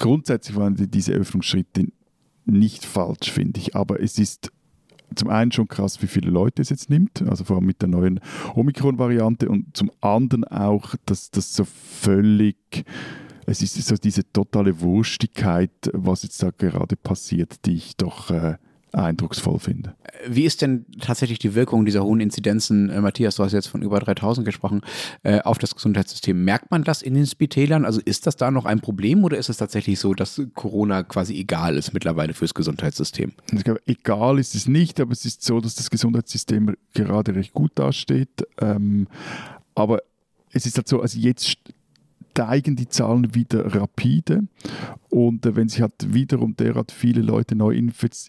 [0.00, 1.86] grundsätzlich waren diese Öffnungsschritte
[2.46, 4.50] nicht falsch, finde ich, aber es ist
[5.14, 7.88] zum einen schon krass, wie viele Leute es jetzt nimmt, also vor allem mit der
[7.88, 8.20] neuen
[8.54, 12.84] Omikron-Variante und zum anderen auch, dass das so völlig
[13.46, 18.58] es ist so diese totale Wurstigkeit, was jetzt da gerade passiert, die ich doch äh,
[18.92, 19.94] eindrucksvoll finde.
[20.26, 23.82] Wie ist denn tatsächlich die Wirkung dieser hohen Inzidenzen, äh, Matthias, du hast jetzt von
[23.82, 24.82] über 3000 gesprochen,
[25.22, 26.44] äh, auf das Gesundheitssystem?
[26.44, 27.84] Merkt man das in den Spitälern?
[27.84, 31.38] Also ist das da noch ein Problem oder ist es tatsächlich so, dass Corona quasi
[31.38, 33.32] egal ist mittlerweile fürs Gesundheitssystem?
[33.64, 37.72] Glaube, egal ist es nicht, aber es ist so, dass das Gesundheitssystem gerade recht gut
[37.74, 38.46] dasteht.
[38.60, 39.06] Ähm,
[39.74, 40.02] aber
[40.52, 41.58] es ist halt so, also jetzt
[42.32, 44.42] steigen die Zahlen wieder rapide.
[45.10, 47.74] Und äh, wenn sich halt wiederum derart viele Leute neu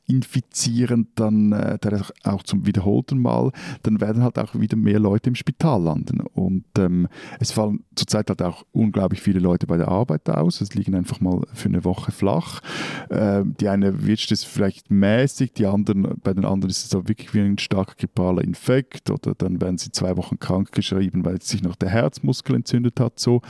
[0.07, 1.77] infizieren, dann äh,
[2.23, 3.51] auch zum wiederholten Mal,
[3.83, 6.21] dann werden halt auch wieder mehr Leute im Spital landen.
[6.21, 7.07] Und ähm,
[7.39, 10.61] es fallen zurzeit halt auch unglaublich viele Leute bei der Arbeit aus.
[10.61, 12.61] Es liegen einfach mal für eine Woche flach.
[13.09, 17.07] Ähm, die eine wird es vielleicht mäßig, die anderen, bei den anderen ist es auch
[17.07, 21.41] wirklich wie ein starker grippaler Infekt oder dann werden sie zwei Wochen krank geschrieben, weil
[21.41, 23.19] sich noch der Herzmuskel entzündet hat.
[23.19, 23.41] So.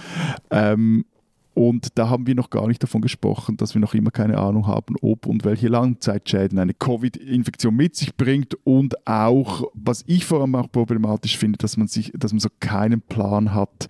[0.49, 1.05] Ähm,
[1.53, 4.67] und da haben wir noch gar nicht davon gesprochen, dass wir noch immer keine Ahnung
[4.67, 8.55] haben, ob und welche Langzeitschäden eine Covid-Infektion mit sich bringt.
[8.63, 12.49] Und auch, was ich vor allem auch problematisch finde, dass man sich, dass man so
[12.61, 13.89] keinen Plan hat,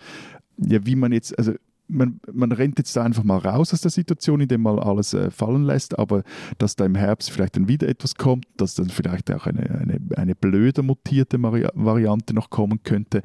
[0.57, 1.53] ja, wie man jetzt, also
[1.91, 5.29] man, man rennt jetzt da einfach mal raus aus der Situation, indem man alles äh,
[5.29, 6.23] fallen lässt, aber
[6.57, 9.99] dass da im Herbst vielleicht dann wieder etwas kommt, dass dann vielleicht auch eine, eine,
[10.15, 13.21] eine blöde mutierte Variante noch kommen könnte,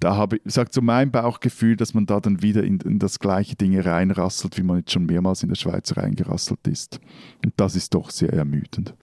[0.00, 3.18] da habe ich, sagt so mein Bauchgefühl, dass man da dann wieder in, in das
[3.18, 7.00] gleiche Ding reinrasselt, wie man jetzt schon mehrmals in der Schweiz reingerasselt ist.
[7.44, 8.94] Und das ist doch sehr ermüdend.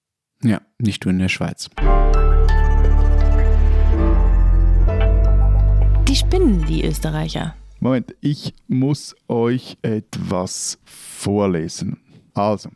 [0.43, 1.70] Ja, nicht nur in der Schweiz.
[6.07, 7.55] Die spinnen, die Österreicher.
[7.86, 12.00] Moment, ich muss euch etwas vorlesen.
[12.34, 12.72] Also,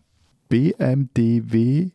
[0.49, 1.91] bmdw.gv.at.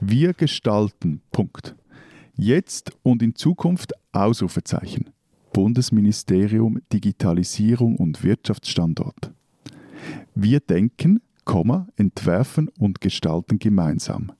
[0.00, 1.22] Wir gestalten.
[1.32, 1.74] Punkt.
[2.36, 5.10] Jetzt und in Zukunft Ausrufezeichen.
[5.52, 9.32] Bundesministerium Digitalisierung und Wirtschaftsstandort.
[10.36, 11.20] Wir denken,
[11.96, 14.30] entwerfen und gestalten gemeinsam.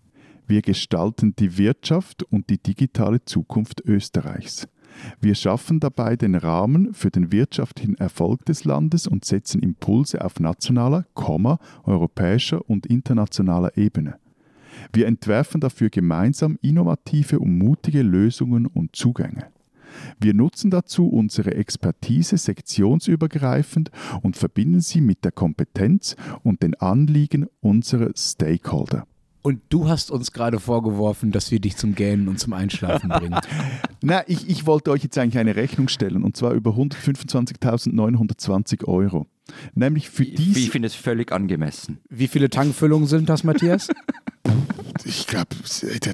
[0.46, 4.68] Wir gestalten die Wirtschaft und die digitale Zukunft Österreichs.
[5.20, 10.38] Wir schaffen dabei den Rahmen für den wirtschaftlichen Erfolg des Landes und setzen Impulse auf
[10.38, 11.04] nationaler,
[11.84, 14.18] europäischer und internationaler Ebene.
[14.92, 19.48] Wir entwerfen dafür gemeinsam innovative und mutige Lösungen und Zugänge.
[20.20, 23.90] Wir nutzen dazu unsere Expertise sektionsübergreifend
[24.22, 29.06] und verbinden sie mit der Kompetenz und den Anliegen unserer Stakeholder.
[29.46, 33.38] Und du hast uns gerade vorgeworfen, dass wir dich zum Gähnen und zum Einschlafen bringen.
[34.02, 39.28] Na, ich, ich wollte euch jetzt eigentlich eine Rechnung stellen und zwar über 125.920 Euro.
[39.76, 40.58] Nämlich für diese.
[40.58, 41.98] Ich finde es völlig angemessen.
[42.10, 43.86] Wie viele Tankfüllungen sind das, Matthias?
[45.06, 45.48] ich glaube,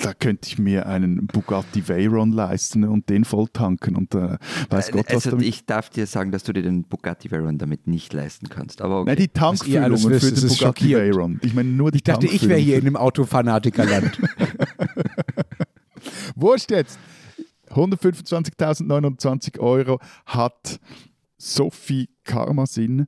[0.03, 4.37] da könnte ich mir einen Bugatti Veyron leisten und den voll tanken und äh,
[4.69, 5.47] weiß Gott was also, damit.
[5.47, 8.83] Ich darf dir sagen, dass du dir den Bugatti Veyron damit nicht leisten kannst.
[8.83, 9.11] Aber okay.
[9.11, 11.41] Nein, die Tankfüllungen für wisst, den Bugatti Veyron.
[11.43, 14.17] Ich meine nur die Ich dachte, ich wäre hier in dem Autofanatikerland.
[16.37, 16.99] Wurscht jetzt.
[17.71, 20.79] 125.029 Euro hat
[21.39, 23.07] Sophie Karmasin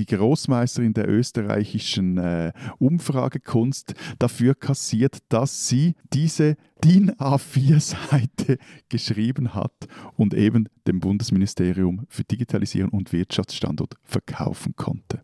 [0.00, 8.56] die Großmeisterin der österreichischen äh, Umfragekunst dafür kassiert, dass sie diese DIN A4-Seite
[8.88, 9.74] geschrieben hat
[10.16, 15.22] und eben dem Bundesministerium für Digitalisierung und Wirtschaftsstandort verkaufen konnte.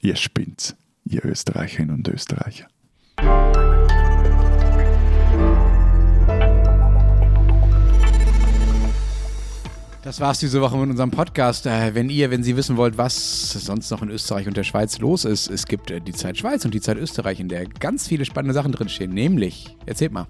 [0.00, 2.66] Ihr spinnt's, ihr Österreicherinnen und Österreicher.
[10.02, 11.66] Das war's diese Woche mit unserem Podcast.
[11.66, 15.00] Äh, wenn ihr, wenn Sie wissen wollt, was sonst noch in Österreich und der Schweiz
[15.00, 18.06] los ist, es gibt äh, die Zeit Schweiz und die Zeit Österreich, in der ganz
[18.06, 19.12] viele spannende Sachen drinstehen.
[19.12, 20.28] Nämlich, erzählt mal.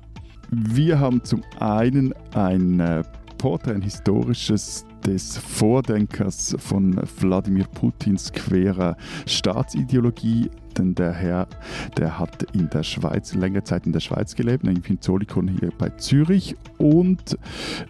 [0.51, 3.03] Wir haben zum einen ein äh,
[3.37, 8.96] Porträt, ein historisches des Vordenkers von Wladimir Putins querer
[9.26, 11.49] Staatsideologie denn der Herr,
[11.96, 15.70] der hat in der Schweiz, längere Zeit in der Schweiz gelebt, nämlich in Zolikon hier
[15.76, 16.57] bei Zürich.
[16.78, 17.38] Und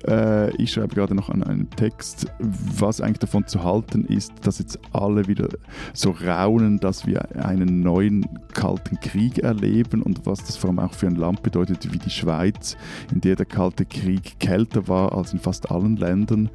[0.06, 4.58] äh, ich schreibe gerade noch an einem Text, was eigentlich davon zu halten ist, dass
[4.58, 5.48] jetzt alle wieder
[5.92, 10.94] so raunen, dass wir einen neuen Kalten Krieg erleben und was das vor allem auch
[10.94, 12.76] für ein Land bedeutet wie die Schweiz,
[13.12, 16.50] in der der Kalte Krieg kälter war als in fast allen Ländern.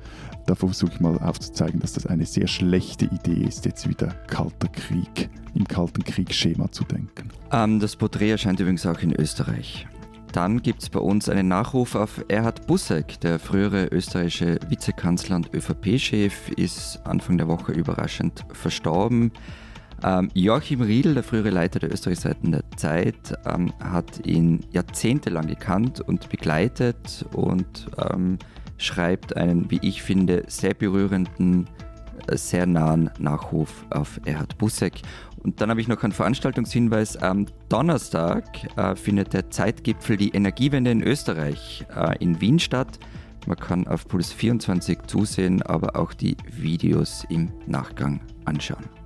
[0.45, 4.67] Da versuche ich mal aufzuzeigen, dass das eine sehr schlechte Idee ist, jetzt wieder Kalter
[4.67, 7.29] Krieg im Kalten Kriegsschema zu denken.
[7.51, 9.87] Ähm, das Porträt erscheint übrigens auch in Österreich.
[10.33, 15.53] Dann gibt es bei uns einen Nachruf auf Erhard Busseck, der frühere österreichische Vizekanzler und
[15.53, 19.31] ÖVP-Chef, ist Anfang der Woche überraschend verstorben.
[20.03, 26.01] Ähm, Joachim Riedl, der frühere Leiter der Österreichseiten der Zeit, ähm, hat ihn jahrzehntelang gekannt
[26.01, 28.39] und begleitet und ähm,
[28.83, 31.67] schreibt einen, wie ich finde, sehr berührenden,
[32.27, 35.01] äh, sehr nahen Nachruf auf Erhard Busseck.
[35.43, 37.17] Und dann habe ich noch einen Veranstaltungshinweis.
[37.17, 38.45] Am Donnerstag
[38.77, 42.99] äh, findet der Zeitgipfel Die Energiewende in Österreich äh, in Wien statt.
[43.45, 49.02] Man kann auf Puls 24 zusehen, aber auch die Videos im Nachgang anschauen.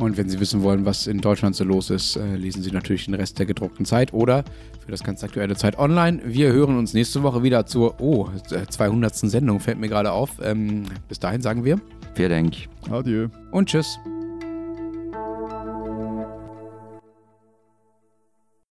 [0.00, 3.04] Und wenn Sie wissen wollen, was in Deutschland so los ist, äh, lesen Sie natürlich
[3.04, 4.44] den Rest der gedruckten Zeit oder
[4.82, 6.22] für das ganz aktuelle Zeit online.
[6.24, 8.28] Wir hören uns nächste Woche wieder zur oh,
[8.70, 9.14] 200.
[9.14, 10.30] Sendung, fällt mir gerade auf.
[10.42, 11.78] Ähm, bis dahin sagen wir.
[12.14, 12.54] Vielen Dank.
[12.90, 13.28] Adieu.
[13.50, 13.98] Und tschüss.